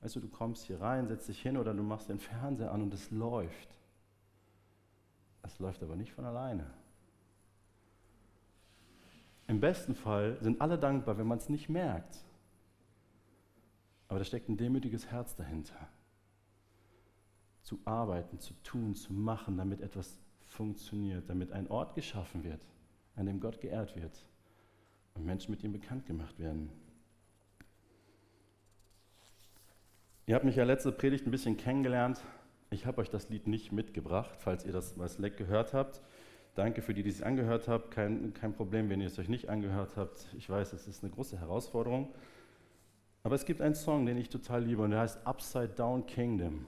Weißt 0.00 0.16
du, 0.16 0.20
du 0.20 0.26
kommst 0.26 0.64
hier 0.64 0.80
rein, 0.80 1.06
setzt 1.06 1.28
dich 1.28 1.40
hin 1.40 1.56
oder 1.56 1.72
du 1.72 1.84
machst 1.84 2.08
den 2.08 2.18
Fernseher 2.18 2.72
an 2.72 2.82
und 2.82 2.92
es 2.92 3.12
läuft. 3.12 3.78
Es 5.42 5.60
läuft 5.60 5.84
aber 5.84 5.94
nicht 5.94 6.12
von 6.12 6.24
alleine. 6.24 6.68
Im 9.46 9.60
besten 9.60 9.94
Fall 9.94 10.38
sind 10.40 10.60
alle 10.60 10.76
dankbar, 10.76 11.18
wenn 11.18 11.28
man 11.28 11.38
es 11.38 11.48
nicht 11.48 11.68
merkt. 11.68 12.24
Aber 14.08 14.18
da 14.18 14.24
steckt 14.24 14.48
ein 14.48 14.56
demütiges 14.56 15.06
Herz 15.06 15.36
dahinter. 15.36 15.88
Zu 17.64 17.80
arbeiten, 17.84 18.38
zu 18.38 18.54
tun, 18.62 18.94
zu 18.94 19.12
machen, 19.12 19.56
damit 19.56 19.80
etwas 19.80 20.20
funktioniert, 20.46 21.28
damit 21.28 21.50
ein 21.50 21.68
Ort 21.68 21.96
geschaffen 21.96 22.44
wird, 22.44 22.64
an 23.16 23.26
dem 23.26 23.40
Gott 23.40 23.60
geehrt 23.60 23.96
wird 23.96 24.24
und 25.14 25.24
Menschen 25.24 25.50
mit 25.50 25.64
ihm 25.64 25.72
bekannt 25.72 26.06
gemacht 26.06 26.38
werden. 26.38 26.70
Ihr 30.26 30.34
habt 30.34 30.44
mich 30.44 30.56
ja 30.56 30.64
letzte 30.64 30.92
Predigt 30.92 31.26
ein 31.26 31.30
bisschen 31.30 31.56
kennengelernt. 31.56 32.22
Ich 32.70 32.86
habe 32.86 33.00
euch 33.00 33.10
das 33.10 33.28
Lied 33.28 33.46
nicht 33.46 33.72
mitgebracht, 33.72 34.36
falls 34.38 34.64
ihr 34.64 34.72
das 34.72 34.98
was 34.98 35.18
leck 35.18 35.36
gehört 35.36 35.74
habt. 35.74 36.00
Danke 36.54 36.82
für 36.82 36.94
die, 36.94 37.02
die 37.02 37.10
es 37.10 37.22
angehört 37.22 37.68
habt. 37.68 37.90
Kein, 37.90 38.32
kein 38.32 38.54
Problem, 38.54 38.88
wenn 38.88 39.00
ihr 39.00 39.08
es 39.08 39.18
euch 39.18 39.28
nicht 39.28 39.48
angehört 39.48 39.96
habt. 39.96 40.28
Ich 40.36 40.48
weiß, 40.48 40.72
es 40.72 40.86
ist 40.86 41.02
eine 41.02 41.12
große 41.12 41.38
Herausforderung. 41.38 42.14
Aber 43.22 43.34
es 43.34 43.44
gibt 43.44 43.60
einen 43.60 43.74
Song, 43.74 44.06
den 44.06 44.16
ich 44.16 44.28
total 44.28 44.64
liebe 44.64 44.82
und 44.82 44.90
der 44.90 45.00
heißt 45.00 45.26
Upside 45.26 45.70
Down 45.70 46.06
Kingdom. 46.06 46.66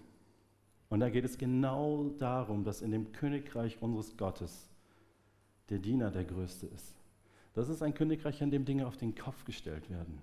Und 0.88 1.00
da 1.00 1.10
geht 1.10 1.24
es 1.24 1.36
genau 1.36 2.10
darum, 2.18 2.64
dass 2.64 2.82
in 2.82 2.90
dem 2.90 3.12
Königreich 3.12 3.80
unseres 3.82 4.16
Gottes 4.16 4.68
der 5.68 5.78
Diener 5.78 6.10
der 6.10 6.24
Größte 6.24 6.66
ist. 6.66 6.94
Das 7.54 7.68
ist 7.68 7.82
ein 7.82 7.94
Königreich, 7.94 8.40
in 8.40 8.50
dem 8.50 8.64
Dinge 8.64 8.86
auf 8.86 8.96
den 8.96 9.14
Kopf 9.14 9.44
gestellt 9.44 9.90
werden. 9.90 10.20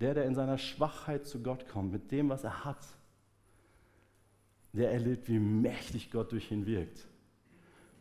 Der, 0.00 0.14
der 0.14 0.24
in 0.24 0.34
seiner 0.34 0.56
Schwachheit 0.56 1.26
zu 1.26 1.42
Gott 1.42 1.68
kommt, 1.68 1.92
mit 1.92 2.10
dem, 2.12 2.28
was 2.28 2.44
er 2.44 2.64
hat, 2.64 2.86
der 4.72 4.92
erlebt, 4.92 5.28
wie 5.28 5.38
mächtig 5.38 6.10
Gott 6.10 6.32
durch 6.32 6.50
ihn 6.52 6.66
wirkt. 6.66 7.06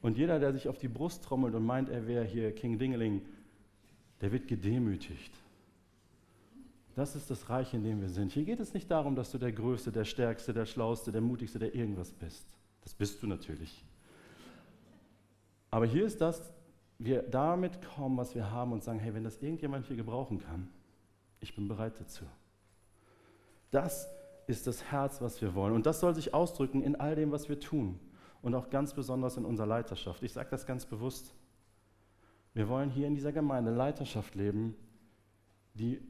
Und 0.01 0.17
jeder, 0.17 0.39
der 0.39 0.53
sich 0.53 0.67
auf 0.67 0.77
die 0.77 0.87
Brust 0.87 1.23
trommelt 1.23 1.55
und 1.55 1.65
meint, 1.65 1.89
er 1.89 2.07
wäre 2.07 2.23
hier 2.23 2.53
King 2.53 2.77
Dingeling, 2.77 3.21
der 4.21 4.31
wird 4.31 4.47
gedemütigt. 4.47 5.33
Das 6.97 7.15
ist 7.15 7.29
das 7.29 7.47
Reich, 7.47 7.75
in 7.75 7.83
dem 7.83 8.01
wir 8.01 8.09
sind. 8.09 8.31
Hier 8.31 8.43
geht 8.43 8.59
es 8.59 8.73
nicht 8.73 8.89
darum, 8.89 9.15
dass 9.15 9.29
du 9.29 9.37
der 9.37 9.51
Größte, 9.51 9.91
der 9.91 10.03
Stärkste, 10.03 10.51
der 10.51 10.65
Schlauste, 10.65 11.11
der 11.11 11.21
Mutigste, 11.21 11.59
der 11.59 11.75
irgendwas 11.75 12.11
bist. 12.11 12.43
Das 12.81 12.95
bist 12.95 13.21
du 13.21 13.27
natürlich. 13.27 13.85
Aber 15.69 15.85
hier 15.85 16.07
ist 16.07 16.19
das, 16.21 16.51
wir 16.97 17.21
damit 17.21 17.83
kommen, 17.83 18.17
was 18.17 18.33
wir 18.33 18.49
haben 18.49 18.71
und 18.71 18.83
sagen, 18.83 18.97
hey, 18.97 19.13
wenn 19.13 19.23
das 19.23 19.39
irgendjemand 19.43 19.85
hier 19.85 19.95
gebrauchen 19.95 20.39
kann, 20.39 20.69
ich 21.39 21.55
bin 21.55 21.67
bereit 21.67 21.93
dazu. 21.99 22.25
Das 23.69 24.09
ist 24.47 24.65
das 24.65 24.83
Herz, 24.85 25.21
was 25.21 25.39
wir 25.39 25.53
wollen. 25.53 25.75
Und 25.75 25.85
das 25.85 25.99
soll 25.99 26.15
sich 26.15 26.33
ausdrücken 26.33 26.81
in 26.81 26.95
all 26.95 27.15
dem, 27.15 27.31
was 27.31 27.47
wir 27.47 27.59
tun. 27.59 27.99
Und 28.41 28.55
auch 28.55 28.71
ganz 28.71 28.95
besonders 28.95 29.37
in 29.37 29.45
unserer 29.45 29.67
Leiterschaft. 29.67 30.23
Ich 30.23 30.33
sage 30.33 30.49
das 30.49 30.65
ganz 30.65 30.87
bewusst. 30.87 31.35
Wir 32.55 32.67
wollen 32.67 32.89
hier 32.89 33.05
in 33.05 33.13
dieser 33.13 33.33
Gemeinde 33.33 33.69
Leiterschaft 33.69 34.33
leben, 34.33 34.75
die 35.75 36.01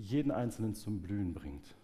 jeden 0.00 0.30
Einzelnen 0.30 0.74
zum 0.74 1.00
Blühen 1.00 1.34
bringt. 1.34 1.74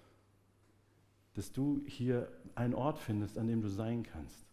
Dass 1.35 1.53
du 1.53 1.83
hier 1.87 2.31
einen 2.55 2.75
Ort 2.75 2.99
findest, 2.99 3.39
an 3.39 3.47
dem 3.47 3.61
du 3.61 3.69
sein 3.69 4.03
kannst. 4.03 4.47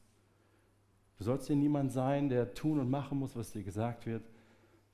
Du 1.18 1.24
sollst 1.24 1.48
hier 1.48 1.56
niemand 1.56 1.92
sein, 1.92 2.30
der 2.30 2.54
tun 2.54 2.80
und 2.80 2.90
machen 2.90 3.20
muss, 3.20 3.36
was 3.36 3.52
dir 3.52 3.64
gesagt 3.64 4.06
wird, 4.06 4.24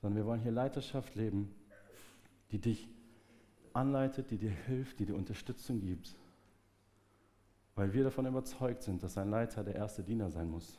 sondern 0.00 0.18
wir 0.18 0.26
wollen 0.26 0.40
hier 0.40 0.52
Leiterschaft 0.52 1.14
leben, 1.14 1.54
die 2.52 2.58
dich 2.58 2.88
anleitet, 3.72 4.30
die 4.30 4.38
dir 4.38 4.50
hilft, 4.50 5.00
die 5.00 5.06
dir 5.06 5.16
Unterstützung 5.16 5.80
gibt. 5.80 6.14
Weil 7.74 7.92
wir 7.92 8.04
davon 8.04 8.26
überzeugt 8.26 8.82
sind, 8.82 9.02
dass 9.02 9.16
ein 9.18 9.30
Leiter 9.30 9.64
der 9.64 9.74
erste 9.74 10.02
Diener 10.02 10.30
sein 10.30 10.50
muss. 10.50 10.78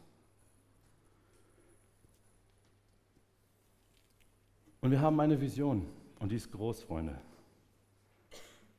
Und 4.82 4.92
wir 4.92 5.00
haben 5.00 5.20
eine 5.20 5.40
Vision 5.40 5.86
und 6.20 6.32
die 6.32 6.36
ist 6.36 6.52
groß, 6.52 6.84
Freunde. 6.84 7.20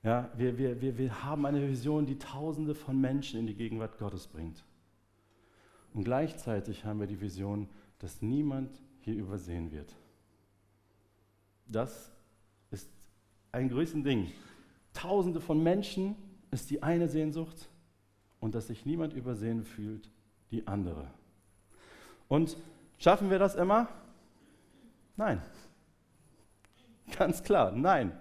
Ja, 0.02 0.30
wir, 0.36 0.58
wir, 0.58 0.80
wir, 0.80 0.98
wir 0.98 1.24
haben 1.24 1.46
eine 1.46 1.68
Vision, 1.68 2.06
die 2.06 2.18
Tausende 2.18 2.74
von 2.74 3.00
Menschen 3.00 3.38
in 3.38 3.46
die 3.46 3.54
Gegenwart 3.54 3.98
Gottes 3.98 4.26
bringt. 4.26 4.64
Und 5.94 6.04
gleichzeitig 6.04 6.84
haben 6.84 6.98
wir 6.98 7.06
die 7.06 7.20
Vision, 7.20 7.68
dass 7.98 8.20
niemand 8.20 8.70
hier 9.00 9.14
übersehen 9.14 9.70
wird. 9.70 9.94
Das 11.66 12.10
ist 12.70 12.90
ein 13.52 13.68
größeres 13.68 14.02
Ding. 14.02 14.32
Tausende 14.92 15.40
von 15.40 15.62
Menschen 15.62 16.16
ist 16.50 16.70
die 16.70 16.82
eine 16.82 17.08
Sehnsucht 17.08 17.68
und 18.40 18.54
dass 18.54 18.66
sich 18.66 18.84
niemand 18.84 19.12
übersehen 19.12 19.64
fühlt, 19.64 20.10
die 20.50 20.66
andere. 20.66 21.06
Und 22.28 22.56
schaffen 22.98 23.30
wir 23.30 23.38
das 23.38 23.54
immer? 23.54 23.88
Nein. 25.16 25.40
Ganz 27.16 27.42
klar, 27.42 27.72
nein. 27.72 28.18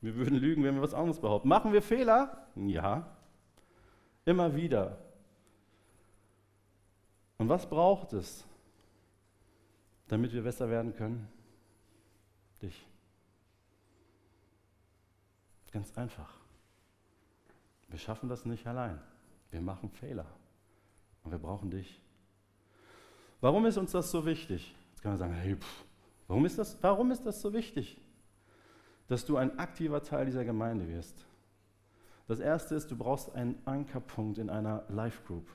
Wir 0.00 0.14
würden 0.14 0.36
lügen, 0.36 0.62
wenn 0.64 0.76
wir 0.76 0.82
was 0.82 0.94
anderes 0.94 1.20
behaupten. 1.20 1.48
Machen 1.48 1.72
wir 1.72 1.82
Fehler? 1.82 2.46
Ja. 2.54 3.16
Immer 4.24 4.54
wieder. 4.54 4.98
Und 7.38 7.48
was 7.48 7.68
braucht 7.68 8.12
es, 8.12 8.46
damit 10.08 10.32
wir 10.32 10.42
besser 10.42 10.68
werden 10.68 10.94
können? 10.94 11.28
Dich. 12.62 12.86
Ganz 15.72 15.96
einfach. 15.96 16.32
Wir 17.88 17.98
schaffen 17.98 18.28
das 18.28 18.44
nicht 18.44 18.66
allein. 18.66 19.00
Wir 19.50 19.60
machen 19.60 19.90
Fehler. 19.90 20.26
Und 21.22 21.30
wir 21.30 21.38
brauchen 21.38 21.70
dich. 21.70 22.00
Warum 23.40 23.66
ist 23.66 23.76
uns 23.76 23.92
das 23.92 24.10
so 24.10 24.26
wichtig? 24.26 24.74
Jetzt 24.90 25.02
kann 25.02 25.12
man 25.12 25.18
sagen, 25.18 25.32
hey, 25.32 25.56
pff, 25.56 25.84
warum, 26.26 26.44
ist 26.44 26.58
das, 26.58 26.76
warum 26.82 27.10
ist 27.10 27.24
das 27.24 27.40
so 27.40 27.52
wichtig? 27.52 28.00
Dass 29.08 29.24
du 29.26 29.36
ein 29.36 29.58
aktiver 29.58 30.02
Teil 30.02 30.26
dieser 30.26 30.44
Gemeinde 30.44 30.88
wirst. 30.88 31.26
Das 32.28 32.40
erste 32.40 32.74
ist, 32.74 32.90
du 32.90 32.96
brauchst 32.96 33.34
einen 33.34 33.56
Ankerpunkt 33.64 34.38
in 34.38 34.50
einer 34.50 34.84
Life 34.88 35.22
Group. 35.26 35.48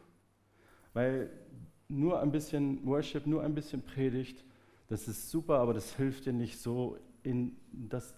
Weil 0.93 1.29
nur 1.87 2.19
ein 2.19 2.31
bisschen 2.31 2.85
Worship, 2.85 3.27
nur 3.27 3.43
ein 3.43 3.53
bisschen 3.53 3.83
Predigt, 3.83 4.43
das 4.87 5.07
ist 5.07 5.29
super, 5.29 5.59
aber 5.59 5.73
das 5.73 5.95
hilft 5.95 6.25
dir 6.25 6.33
nicht 6.33 6.59
so 6.59 6.97
in 7.21 7.55
das 7.71 8.15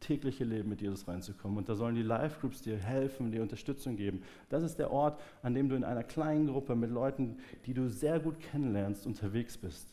tägliche 0.00 0.44
Leben 0.44 0.68
mit 0.68 0.80
Jesus 0.80 1.06
reinzukommen. 1.08 1.58
Und 1.58 1.68
da 1.68 1.74
sollen 1.74 1.94
die 1.94 2.02
Life 2.02 2.40
Groups 2.40 2.62
dir 2.62 2.76
helfen, 2.76 3.30
dir 3.30 3.42
Unterstützung 3.42 3.96
geben. 3.96 4.22
Das 4.48 4.62
ist 4.62 4.76
der 4.76 4.90
Ort, 4.90 5.20
an 5.42 5.54
dem 5.54 5.68
du 5.68 5.76
in 5.76 5.84
einer 5.84 6.04
kleinen 6.04 6.46
Gruppe 6.46 6.76
mit 6.76 6.90
Leuten, 6.90 7.38
die 7.66 7.74
du 7.74 7.88
sehr 7.88 8.20
gut 8.20 8.38
kennenlernst, 8.40 9.06
unterwegs 9.06 9.56
bist. 9.56 9.92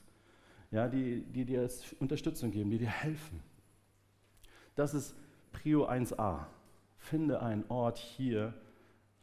Ja, 0.71 0.87
die, 0.87 1.21
die 1.21 1.45
dir 1.45 1.67
Unterstützung 1.99 2.51
geben, 2.51 2.69
die 2.69 2.79
dir 2.79 2.89
helfen. 2.89 3.41
Das 4.75 4.93
ist 4.93 5.15
Prio 5.51 5.87
1a. 5.89 6.45
Finde 6.97 7.41
einen 7.41 7.65
Ort 7.69 7.97
hier, 7.97 8.53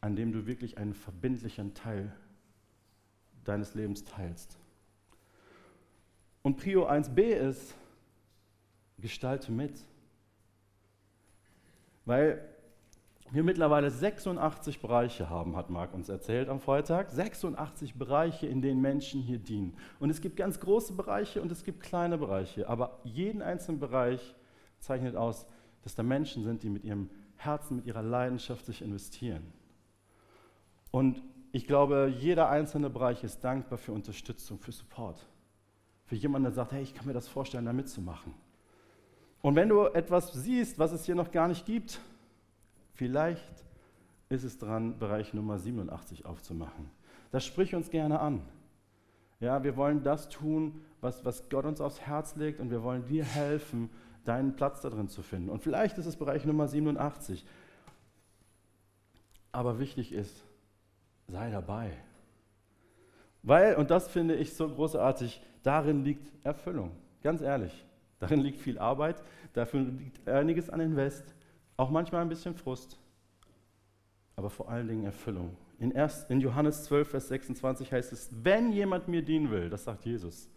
an 0.01 0.17
dem 0.17 0.33
du 0.33 0.47
wirklich 0.47 0.79
einen 0.79 0.95
verbindlichen 0.95 1.75
Teil 1.75 2.13
deines 3.45 3.75
Lebens 3.75 4.05
teilst. 4.05 4.59
Und 6.43 6.57
Prio 6.57 6.89
1b 6.89 7.21
ist, 7.21 7.75
gestalte 8.99 9.53
mit. 9.53 9.81
Weil 12.05 12.49
wir 13.31 13.43
mittlerweile 13.43 13.91
86 13.91 14.81
Bereiche 14.81 15.31
haben, 15.31 15.57
hat 15.57 15.71
Marc 15.71 15.95
uns 15.95 16.09
erzählt 16.09 16.49
am 16.49 16.61
Freitag. 16.61 17.11
86 17.11 17.95
Bereiche, 17.95 18.47
in 18.47 18.61
denen 18.61 18.81
Menschen 18.81 19.23
hier 19.23 19.39
dienen. 19.39 19.77
Und 20.01 20.11
es 20.11 20.21
gibt 20.21 20.37
ganz 20.37 20.61
große 20.61 20.95
Bereiche 20.95 21.41
und 21.41 21.51
es 21.53 21.65
gibt 21.65 21.83
kleine 21.83 22.19
Bereiche. 22.19 22.69
Aber 22.69 23.01
jeden 23.05 23.41
einzelnen 23.41 23.81
Bereich 23.81 24.35
zeichnet 24.83 25.17
aus, 25.17 25.47
dass 25.83 25.95
da 25.95 26.03
Menschen 26.03 26.45
sind, 26.45 26.63
die 26.63 26.71
mit 26.71 26.85
ihrem 26.85 27.11
Herzen, 27.37 27.77
mit 27.77 27.87
ihrer 27.87 28.03
Leidenschaft 28.03 28.67
sich 28.67 28.83
investieren. 28.83 29.43
Und 30.91 31.23
ich 31.53 31.67
glaube, 31.67 32.13
jeder 32.19 32.49
einzelne 32.49 32.91
Bereich 32.91 33.25
ist 33.25 33.43
dankbar 33.43 33.79
für 33.79 33.93
Unterstützung, 33.93 34.59
für 34.59 34.73
Support. 34.73 35.27
Für 36.05 36.17
jemanden, 36.17 36.45
der 36.45 36.53
sagt, 36.53 36.73
hey, 36.73 36.83
ich 36.83 36.95
kann 36.95 37.07
mir 37.07 37.13
das 37.13 37.29
vorstellen, 37.29 37.65
da 37.65 37.73
mitzumachen. 37.73 38.35
Und 39.41 39.57
wenn 39.57 39.69
du 39.69 39.87
etwas 39.87 40.33
siehst, 40.33 40.79
was 40.79 40.93
es 40.93 41.05
hier 41.05 41.15
noch 41.15 41.31
gar 41.31 41.49
nicht 41.49 41.67
gibt, 41.67 42.01
vielleicht 42.95 43.65
ist 44.29 44.45
es 44.45 44.57
dran, 44.57 44.99
Bereich 44.99 45.35
Nummer 45.35 45.59
87 45.59 46.25
aufzumachen. 46.27 46.91
Das 47.33 47.45
sprich 47.45 47.75
uns 47.75 47.91
gerne 47.91 48.21
an. 48.21 48.43
Ja, 49.41 49.65
wir 49.65 49.77
wollen 49.77 50.03
das 50.03 50.29
tun, 50.29 50.83
was, 51.01 51.25
was 51.25 51.49
Gott 51.49 51.65
uns 51.65 51.81
aufs 51.81 52.01
Herz 52.01 52.37
legt 52.37 52.61
und 52.61 52.71
wir 52.71 52.83
wollen 52.83 53.05
dir 53.07 53.25
helfen, 53.25 53.91
deinen 54.25 54.57
Platz 54.57 54.81
da 54.81 54.91
drin 54.91 55.09
zu 55.09 55.23
finden. 55.23 55.51
Und 55.51 55.63
vielleicht 55.63 55.99
ist 55.99 56.07
es 56.07 56.17
Bereich 56.17 56.45
Nummer 56.45 56.69
87. 56.69 57.45
Aber 59.51 59.79
wichtig 59.79 60.13
ist, 60.13 60.45
sei 61.29 61.51
dabei. 61.51 61.93
Weil, 63.43 63.77
und 63.77 63.91
das 63.91 64.09
finde 64.09 64.37
ich 64.37 64.55
so 64.55 64.69
großartig, 64.69 65.43
darin 65.63 66.05
liegt 66.05 66.33
Erfüllung. 66.45 66.93
Ganz 67.23 67.41
ehrlich. 67.41 67.85
Darin 68.23 68.41
liegt 68.41 68.61
viel 68.61 68.79
Arbeit, 68.79 69.21
dafür 69.53 69.81
liegt 69.81 70.29
einiges 70.29 70.71
an 70.71 70.79
Invest, 70.79 71.35
auch 71.77 71.91
manchmal 71.91 72.23
ein 72.23 72.29
bisschen 72.29 72.55
Frust, 72.55 72.97
aber 74.37 74.49
vor 74.49 74.71
allen 74.71 74.87
Dingen 74.87 75.05
Erfüllung. 75.05 75.57
In, 75.81 75.91
erst, 75.91 76.31
in 76.31 76.41
Johannes 76.41 76.85
12, 76.85 77.11
Vers 77.11 77.27
26 77.27 77.93
heißt 77.93 78.13
es, 78.13 78.31
wenn 78.45 78.71
jemand 78.71 79.09
mir 79.09 79.23
dienen 79.23 79.51
will, 79.51 79.69
das 79.69 79.83
sagt 79.83 80.05
Jesus, 80.05 80.49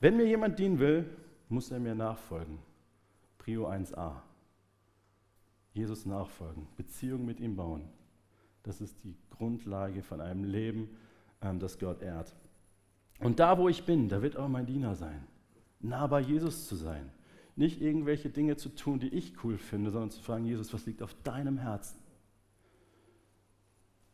wenn 0.00 0.16
mir 0.16 0.24
jemand 0.24 0.58
dienen 0.58 0.78
will, 0.78 1.04
muss 1.48 1.70
er 1.70 1.80
mir 1.80 1.94
nachfolgen. 1.94 2.58
Prio 3.38 3.68
1a. 3.68 4.20
Jesus 5.72 6.06
nachfolgen, 6.06 6.66
Beziehung 6.76 7.24
mit 7.24 7.40
ihm 7.40 7.56
bauen. 7.56 7.88
Das 8.62 8.80
ist 8.80 9.02
die 9.04 9.16
Grundlage 9.30 10.02
von 10.02 10.20
einem 10.20 10.44
Leben, 10.44 10.88
ähm, 11.42 11.58
das 11.58 11.78
Gott 11.78 12.00
ehrt. 12.00 12.34
Und 13.18 13.40
da, 13.40 13.58
wo 13.58 13.68
ich 13.68 13.84
bin, 13.84 14.08
da 14.08 14.22
wird 14.22 14.36
auch 14.36 14.48
mein 14.48 14.66
Diener 14.66 14.94
sein. 14.94 15.26
Nah 15.80 16.06
bei 16.06 16.20
Jesus 16.20 16.66
zu 16.68 16.76
sein. 16.76 17.10
nicht 17.56 17.80
irgendwelche 17.80 18.30
Dinge 18.30 18.56
zu 18.56 18.68
tun, 18.68 18.98
die 18.98 19.14
ich 19.14 19.44
cool 19.44 19.58
finde, 19.58 19.90
sondern 19.90 20.10
zu 20.10 20.20
fragen, 20.20 20.44
Jesus, 20.44 20.72
was 20.72 20.86
liegt 20.86 21.02
auf 21.02 21.14
deinem 21.22 21.58
Herzen? 21.58 22.00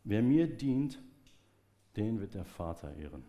Wer 0.04 0.22
mir 0.22 0.46
dient, 0.46 0.98
den 1.96 2.20
wird 2.20 2.34
der 2.34 2.44
Vater 2.44 2.94
ehren. 2.96 3.24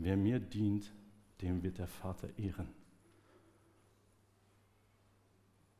Wer 0.00 0.16
mir 0.16 0.38
dient, 0.38 0.92
dem 1.40 1.62
wird 1.62 1.78
der 1.78 1.88
Vater 1.88 2.28
ehren. 2.38 2.68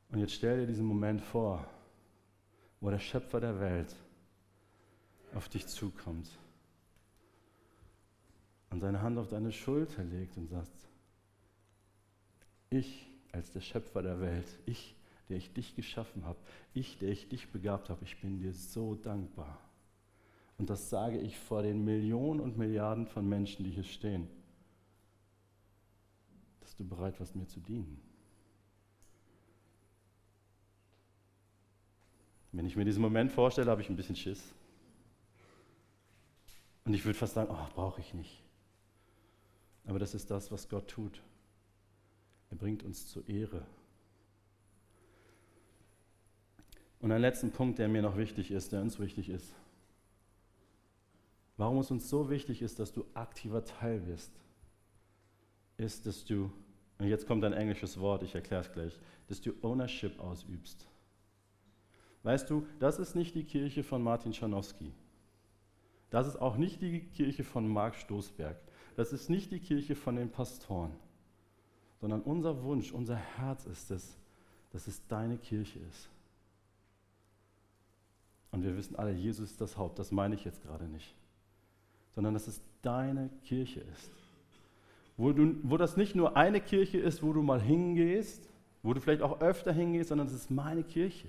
Und 0.08 0.18
jetzt 0.18 0.32
stell 0.32 0.58
dir 0.58 0.66
diesen 0.66 0.86
Moment 0.86 1.20
vor, 1.20 1.64
wo 2.80 2.90
der 2.90 2.98
Schöpfer 2.98 3.40
der 3.40 3.60
Welt 3.60 3.94
auf 5.34 5.48
dich 5.48 5.66
zukommt 5.68 6.28
und 8.70 8.80
seine 8.80 9.02
Hand 9.02 9.18
auf 9.18 9.28
deine 9.28 9.52
Schulter 9.52 10.02
legt 10.02 10.36
und 10.36 10.48
sagt, 10.48 10.72
ich 12.70 13.08
als 13.30 13.52
der 13.52 13.60
Schöpfer 13.60 14.02
der 14.02 14.20
Welt, 14.20 14.46
ich, 14.66 14.96
der 15.28 15.36
ich 15.36 15.52
dich 15.52 15.76
geschaffen 15.76 16.24
habe, 16.24 16.38
ich, 16.74 16.98
der 16.98 17.10
ich 17.10 17.28
dich 17.28 17.52
begabt 17.52 17.88
habe, 17.88 18.04
ich 18.04 18.20
bin 18.20 18.38
dir 18.38 18.52
so 18.52 18.96
dankbar. 18.96 19.60
Und 20.58 20.68
das 20.68 20.90
sage 20.90 21.18
ich 21.18 21.38
vor 21.38 21.62
den 21.62 21.84
Millionen 21.84 22.40
und 22.40 22.58
Milliarden 22.58 23.06
von 23.06 23.26
Menschen, 23.28 23.64
die 23.64 23.70
hier 23.70 23.84
stehen, 23.84 24.28
dass 26.60 26.76
du 26.76 26.84
bereit 26.84 27.18
warst, 27.20 27.36
mir 27.36 27.46
zu 27.46 27.60
dienen. 27.60 28.02
Wenn 32.50 32.66
ich 32.66 32.74
mir 32.74 32.84
diesen 32.84 33.02
Moment 33.02 33.30
vorstelle, 33.30 33.70
habe 33.70 33.82
ich 33.82 33.88
ein 33.88 33.96
bisschen 33.96 34.16
Schiss. 34.16 34.52
Und 36.84 36.94
ich 36.94 37.04
würde 37.04 37.18
fast 37.18 37.34
sagen, 37.34 37.50
oh, 37.52 37.74
brauche 37.74 38.00
ich 38.00 38.12
nicht. 38.14 38.42
Aber 39.86 39.98
das 39.98 40.14
ist 40.14 40.30
das, 40.30 40.50
was 40.50 40.68
Gott 40.68 40.88
tut. 40.88 41.22
Er 42.50 42.56
bringt 42.56 42.82
uns 42.82 43.06
zur 43.06 43.28
Ehre. 43.28 43.64
Und 47.00 47.12
ein 47.12 47.20
letzter 47.20 47.48
Punkt, 47.48 47.78
der 47.78 47.88
mir 47.88 48.02
noch 48.02 48.16
wichtig 48.16 48.50
ist, 48.50 48.72
der 48.72 48.80
uns 48.80 48.98
wichtig 48.98 49.28
ist. 49.28 49.54
Warum 51.58 51.78
es 51.78 51.90
uns 51.90 52.08
so 52.08 52.30
wichtig 52.30 52.62
ist, 52.62 52.78
dass 52.78 52.92
du 52.92 53.04
aktiver 53.14 53.64
Teil 53.64 54.06
wirst, 54.06 54.32
ist, 55.76 56.06
dass 56.06 56.24
du, 56.24 56.50
und 56.98 57.08
jetzt 57.08 57.26
kommt 57.26 57.44
ein 57.44 57.52
englisches 57.52 57.98
Wort, 57.98 58.22
ich 58.22 58.34
erkläre 58.34 58.62
es 58.62 58.72
gleich, 58.72 58.98
dass 59.26 59.40
du 59.40 59.52
Ownership 59.62 60.18
ausübst. 60.20 60.86
Weißt 62.22 62.48
du, 62.48 62.64
das 62.78 62.98
ist 63.00 63.16
nicht 63.16 63.34
die 63.34 63.44
Kirche 63.44 63.82
von 63.82 64.02
Martin 64.02 64.32
Schanowski. 64.32 64.92
Das 66.10 66.26
ist 66.26 66.36
auch 66.36 66.56
nicht 66.56 66.80
die 66.80 67.00
Kirche 67.00 67.42
von 67.44 67.68
Marc 67.68 67.96
Stoßberg. 67.96 68.56
Das 68.96 69.12
ist 69.12 69.28
nicht 69.28 69.50
die 69.50 69.60
Kirche 69.60 69.94
von 69.94 70.16
den 70.16 70.30
Pastoren. 70.30 70.92
Sondern 72.00 72.22
unser 72.22 72.62
Wunsch, 72.62 72.92
unser 72.92 73.16
Herz 73.16 73.66
ist 73.66 73.90
es, 73.90 74.16
dass 74.70 74.86
es 74.86 75.06
deine 75.08 75.38
Kirche 75.38 75.80
ist. 75.80 76.08
Und 78.52 78.62
wir 78.62 78.76
wissen 78.76 78.96
alle, 78.96 79.12
Jesus 79.12 79.50
ist 79.50 79.60
das 79.60 79.76
Haupt. 79.76 79.98
Das 79.98 80.12
meine 80.12 80.36
ich 80.36 80.44
jetzt 80.44 80.62
gerade 80.62 80.86
nicht. 80.86 81.14
Sondern 82.18 82.34
dass 82.34 82.48
es 82.48 82.60
deine 82.82 83.30
Kirche 83.44 83.78
ist. 83.78 84.10
Wo, 85.16 85.30
du, 85.30 85.54
wo 85.62 85.76
das 85.76 85.96
nicht 85.96 86.16
nur 86.16 86.36
eine 86.36 86.60
Kirche 86.60 86.98
ist, 86.98 87.22
wo 87.22 87.32
du 87.32 87.42
mal 87.42 87.62
hingehst, 87.62 88.50
wo 88.82 88.92
du 88.92 89.00
vielleicht 89.00 89.22
auch 89.22 89.40
öfter 89.40 89.72
hingehst, 89.72 90.08
sondern 90.08 90.26
es 90.26 90.32
ist 90.32 90.50
meine 90.50 90.82
Kirche 90.82 91.28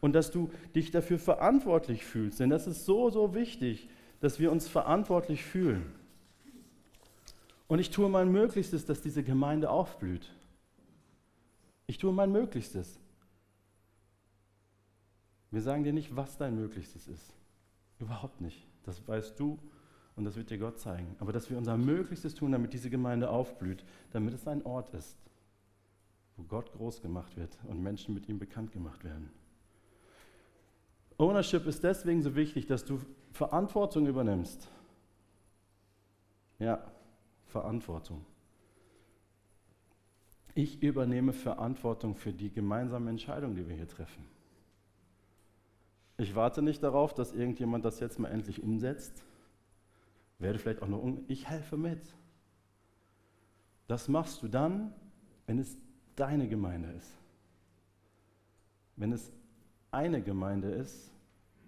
und 0.00 0.14
dass 0.14 0.30
du 0.30 0.50
dich 0.74 0.92
dafür 0.92 1.18
verantwortlich 1.18 2.06
fühlst. 2.06 2.40
Denn 2.40 2.48
das 2.48 2.66
ist 2.66 2.86
so, 2.86 3.10
so 3.10 3.34
wichtig, 3.34 3.90
dass 4.20 4.40
wir 4.40 4.50
uns 4.50 4.66
verantwortlich 4.66 5.44
fühlen. 5.44 5.84
Und 7.66 7.78
ich 7.78 7.90
tue 7.90 8.08
mein 8.08 8.32
Möglichstes, 8.32 8.86
dass 8.86 9.02
diese 9.02 9.22
Gemeinde 9.22 9.68
aufblüht. 9.68 10.32
Ich 11.86 11.98
tue 11.98 12.14
mein 12.14 12.32
Möglichstes. 12.32 12.98
Wir 15.50 15.60
sagen 15.60 15.84
dir 15.84 15.92
nicht, 15.92 16.16
was 16.16 16.38
dein 16.38 16.54
Möglichstes 16.54 17.08
ist. 17.08 17.34
Überhaupt 17.98 18.40
nicht. 18.40 18.66
Das 18.84 19.06
weißt 19.06 19.38
du 19.38 19.58
und 20.18 20.24
das 20.24 20.36
wird 20.36 20.50
dir 20.50 20.58
Gott 20.58 20.78
zeigen. 20.78 21.16
Aber 21.20 21.32
dass 21.32 21.48
wir 21.48 21.56
unser 21.56 21.76
Möglichstes 21.76 22.34
tun, 22.34 22.52
damit 22.52 22.72
diese 22.72 22.90
Gemeinde 22.90 23.30
aufblüht, 23.30 23.84
damit 24.10 24.34
es 24.34 24.46
ein 24.46 24.64
Ort 24.66 24.90
ist, 24.90 25.16
wo 26.36 26.42
Gott 26.42 26.72
groß 26.72 27.00
gemacht 27.00 27.36
wird 27.36 27.56
und 27.68 27.82
Menschen 27.82 28.14
mit 28.14 28.28
ihm 28.28 28.38
bekannt 28.38 28.72
gemacht 28.72 29.04
werden. 29.04 29.30
Ownership 31.16 31.66
ist 31.66 31.82
deswegen 31.82 32.22
so 32.22 32.34
wichtig, 32.34 32.66
dass 32.66 32.84
du 32.84 33.00
Verantwortung 33.32 34.06
übernimmst. 34.06 34.68
Ja, 36.58 36.84
Verantwortung. 37.46 38.24
Ich 40.54 40.82
übernehme 40.82 41.32
Verantwortung 41.32 42.16
für 42.16 42.32
die 42.32 42.50
gemeinsame 42.50 43.10
Entscheidung, 43.10 43.54
die 43.54 43.68
wir 43.68 43.76
hier 43.76 43.88
treffen. 43.88 44.24
Ich 46.16 46.34
warte 46.34 46.62
nicht 46.62 46.82
darauf, 46.82 47.14
dass 47.14 47.32
irgendjemand 47.32 47.84
das 47.84 48.00
jetzt 48.00 48.18
mal 48.18 48.28
endlich 48.28 48.62
umsetzt. 48.62 49.24
Werde 50.38 50.58
vielleicht 50.58 50.82
auch 50.82 50.88
nur 50.88 51.02
um. 51.02 51.24
Ich 51.28 51.48
helfe 51.48 51.76
mit. 51.76 52.14
Das 53.86 54.08
machst 54.08 54.42
du 54.42 54.48
dann, 54.48 54.92
wenn 55.46 55.58
es 55.58 55.76
deine 56.14 56.48
Gemeinde 56.48 56.90
ist. 56.92 57.16
Wenn 58.96 59.12
es 59.12 59.32
eine 59.90 60.22
Gemeinde 60.22 60.70
ist, 60.70 61.10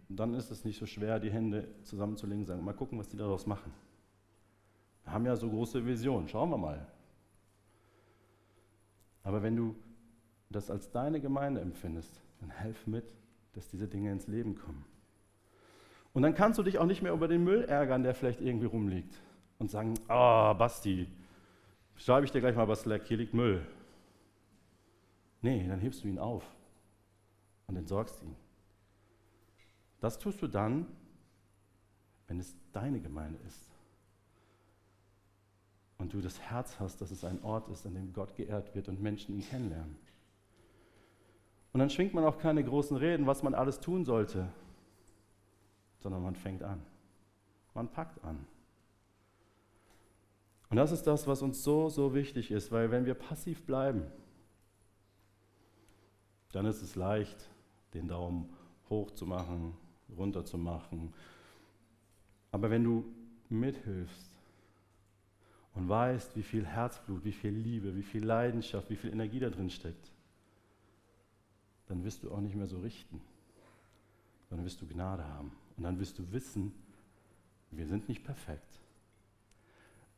dann 0.09 0.35
ist 0.35 0.51
es 0.51 0.65
nicht 0.65 0.79
so 0.79 0.87
schwer, 0.87 1.21
die 1.21 1.31
Hände 1.31 1.69
zusammenzulegen 1.83 2.43
und 2.43 2.47
sagen, 2.47 2.65
mal 2.65 2.75
gucken, 2.75 2.99
was 2.99 3.09
die 3.09 3.17
daraus 3.17 3.47
machen. 3.47 3.73
Wir 5.05 5.13
haben 5.13 5.25
ja 5.25 5.37
so 5.37 5.49
große 5.49 5.85
Visionen, 5.87 6.29
schauen 6.29 6.51
wir 6.51 6.59
mal. 6.59 6.87
Aber 9.23 9.43
wenn 9.43 9.57
du 9.57 9.77
das 10.51 10.71
als 10.71 10.91
deine 10.91 11.21
Gemeinde 11.21 11.61
empfindest, 11.61 12.21
dann 12.41 12.51
helf 12.51 12.87
mit, 12.87 13.15
dass 13.53 13.69
diese 13.69 13.87
Dinge 13.87 14.11
ins 14.11 14.27
Leben 14.27 14.57
kommen. 14.57 14.85
Und 16.13 16.23
dann 16.23 16.35
kannst 16.35 16.59
du 16.59 16.63
dich 16.63 16.79
auch 16.79 16.87
nicht 16.87 17.03
mehr 17.03 17.13
über 17.13 17.29
den 17.29 17.45
Müll 17.45 17.65
ärgern, 17.65 18.03
der 18.03 18.15
vielleicht 18.15 18.41
irgendwie 18.41 18.67
rumliegt 18.67 19.21
und 19.59 19.71
sagen, 19.71 19.95
ah, 20.09 20.51
oh, 20.51 20.55
Basti, 20.55 21.07
schreibe 21.97 22.25
ich 22.25 22.33
dir 22.33 22.41
gleich 22.41 22.57
mal 22.57 22.67
was 22.67 22.83
Slack, 22.83 23.05
hier 23.07 23.19
liegt 23.19 23.35
Müll. 23.35 23.65
Nee, 25.43 25.67
dann 25.69 25.79
hebst 25.79 26.03
du 26.03 26.09
ihn 26.09 26.19
auf 26.19 26.45
und 27.67 27.77
entsorgst 27.77 28.23
ihn. 28.23 28.35
Das 30.01 30.19
tust 30.19 30.43
du 30.43 30.49
dann, 30.49 30.87
wenn 32.27 32.41
es 32.41 32.57
deine 32.73 33.01
Gemeinde 33.01 33.39
ist. 33.47 33.71
Und 35.99 36.15
du 36.15 36.21
das 36.21 36.41
Herz 36.41 36.81
hast, 36.81 37.01
dass 37.01 37.11
es 37.11 37.25
ein 37.25 37.43
Ort 37.43 37.69
ist, 37.69 37.87
an 37.87 37.95
dem 37.95 38.13
Gott 38.13 38.35
geehrt 38.35 38.75
wird 38.75 38.89
und 38.89 39.03
Menschen 39.03 39.35
ihn 39.35 39.45
kennenlernen. 39.47 39.97
Und 41.73 41.81
dann 41.81 41.91
schwingt 41.91 42.15
man 42.15 42.25
auch 42.25 42.39
keine 42.39 42.65
großen 42.65 42.97
Reden, 42.97 43.27
was 43.27 43.43
man 43.43 43.55
alles 43.55 43.81
tun 43.81 44.05
sollte, 44.05 44.49
sondern 46.01 46.23
man 46.23 46.35
fängt 46.35 46.63
an. 46.63 46.83
Man 47.75 47.89
packt 47.89 48.23
an. 48.25 48.47
Und 50.69 50.77
das 50.77 50.93
ist 50.93 51.07
das, 51.07 51.27
was 51.27 51.43
uns 51.43 51.63
so, 51.65 51.89
so 51.89 52.15
wichtig 52.15 52.51
ist, 52.51 52.71
weil 52.71 52.91
wenn 52.91 53.05
wir 53.05 53.15
passiv 53.15 53.65
bleiben, 53.65 54.05
dann 56.53 56.67
ist 56.67 56.83
es 56.83 56.95
leicht, 56.95 57.49
den 57.95 58.09
Daumen 58.09 58.49
hoch 58.89 59.11
zu 59.13 59.27
machen, 59.27 59.75
runter 60.17 60.45
zu 60.45 60.59
machen. 60.59 61.13
Aber 62.53 62.71
wenn 62.71 62.85
du 62.85 63.05
mithilfst 63.49 64.31
und 65.75 65.89
weißt, 65.89 66.37
wie 66.37 66.43
viel 66.43 66.67
Herzblut, 66.67 67.25
wie 67.25 67.33
viel 67.33 67.53
Liebe, 67.53 67.95
wie 67.97 68.03
viel 68.03 68.25
Leidenschaft, 68.25 68.91
wie 68.91 68.97
viel 68.97 69.13
Energie 69.13 69.41
da 69.41 69.51
drin 69.51 69.71
steckt, 69.71 70.13
dann 71.87 72.05
wirst 72.05 72.23
du 72.23 72.31
auch 72.31 72.41
nicht 72.41 72.55
mehr 72.55 72.69
so 72.69 72.79
richten, 72.79 73.21
sondern 74.49 74.65
wirst 74.65 74.81
du 74.81 74.87
Gnade 74.87 75.27
haben. 75.27 75.51
Und 75.81 75.85
dann 75.85 75.99
wirst 75.99 76.19
du 76.19 76.31
wissen, 76.31 76.75
wir 77.71 77.87
sind 77.87 78.07
nicht 78.07 78.23
perfekt, 78.23 78.83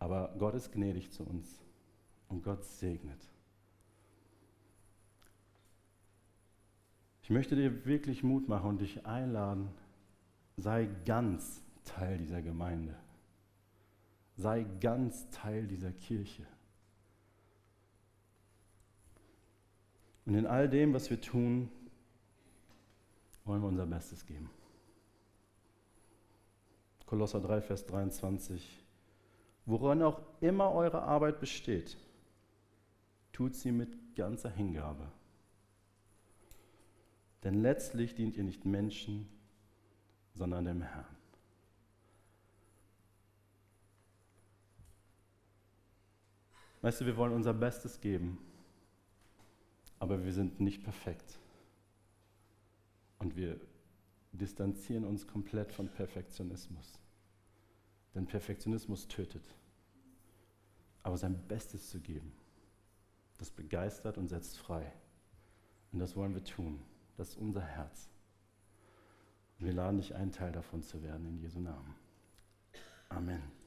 aber 0.01 0.35
Gott 0.37 0.57
ist 0.57 0.73
gnädig 0.73 1.13
zu 1.13 1.23
uns 1.23 1.63
und 2.29 2.43
Gott 2.43 2.65
segnet. 2.65 3.31
Ich 7.23 7.31
möchte 7.31 7.55
dir 7.55 7.87
wirklich 7.87 8.25
Mut 8.25 8.49
machen 8.49 8.71
und 8.71 8.81
dich 8.81 9.07
einladen, 9.07 9.69
sei 10.57 10.89
ganz 11.05 11.63
Teil 11.85 12.19
dieser 12.19 12.43
Gemeinde. 12.43 12.97
Sei 14.37 14.67
ganz 14.81 15.31
Teil 15.31 15.69
dieser 15.69 15.93
Kirche. 15.93 16.45
Und 20.27 20.35
in 20.35 20.45
all 20.45 20.69
dem, 20.69 20.93
was 20.93 21.09
wir 21.09 21.21
tun, 21.21 21.71
wollen 23.45 23.63
wir 23.63 23.69
unser 23.69 23.87
Bestes 23.87 24.27
geben. 24.27 24.51
Kolosser 27.13 27.43
3, 27.43 27.61
Vers 27.61 27.85
23. 27.85 28.83
Woran 29.67 30.01
auch 30.01 30.23
immer 30.41 30.73
eure 30.73 31.03
Arbeit 31.03 31.41
besteht, 31.41 31.99
tut 33.35 33.55
sie 33.55 33.71
mit 33.71 34.17
ganzer 34.17 34.49
Hingabe. 34.49 35.13
Denn 37.45 37.61
letztlich 37.61 38.15
dient 38.15 38.39
ihr 38.39 38.45
nicht 38.45 38.65
Menschen, 38.65 39.29
sondern 40.33 40.65
dem 40.65 40.81
Herrn. 40.81 41.05
Weißt 46.81 47.03
du, 47.03 47.05
wir 47.05 47.19
wollen 47.19 47.35
unser 47.35 47.53
Bestes 47.53 48.01
geben, 48.01 48.39
aber 49.99 50.25
wir 50.25 50.33
sind 50.33 50.61
nicht 50.61 50.83
perfekt. 50.83 51.39
Und 53.19 53.37
wir 53.37 53.61
distanzieren 54.33 55.05
uns 55.05 55.27
komplett 55.27 55.73
von 55.73 55.89
Perfektionismus. 55.89 57.02
Denn 58.15 58.27
Perfektionismus 58.27 59.09
tötet. 59.09 59.45
Aber 61.03 61.17
sein 61.17 61.47
Bestes 61.49 61.91
zu 61.91 62.01
geben, 62.01 62.33
das 63.39 63.51
begeistert 63.51 64.19
und 64.19 64.29
setzt 64.29 64.59
frei. 64.59 64.93
Und 65.93 65.99
das 65.99 66.17
wollen 66.17 66.35
wir 66.35 66.45
tun. 66.45 66.81
Das 67.17 67.31
ist 67.31 67.37
unser 67.37 67.63
Herz. 67.63 68.09
Und 69.59 69.67
wir 69.67 69.73
laden 69.73 69.99
dich 69.99 70.15
ein, 70.15 70.33
Teil 70.33 70.53
davon 70.53 70.83
zu 70.83 71.03
werden, 71.03 71.27
in 71.27 71.39
Jesu 71.39 71.61
Namen. 71.61 71.95
Amen. 73.09 73.62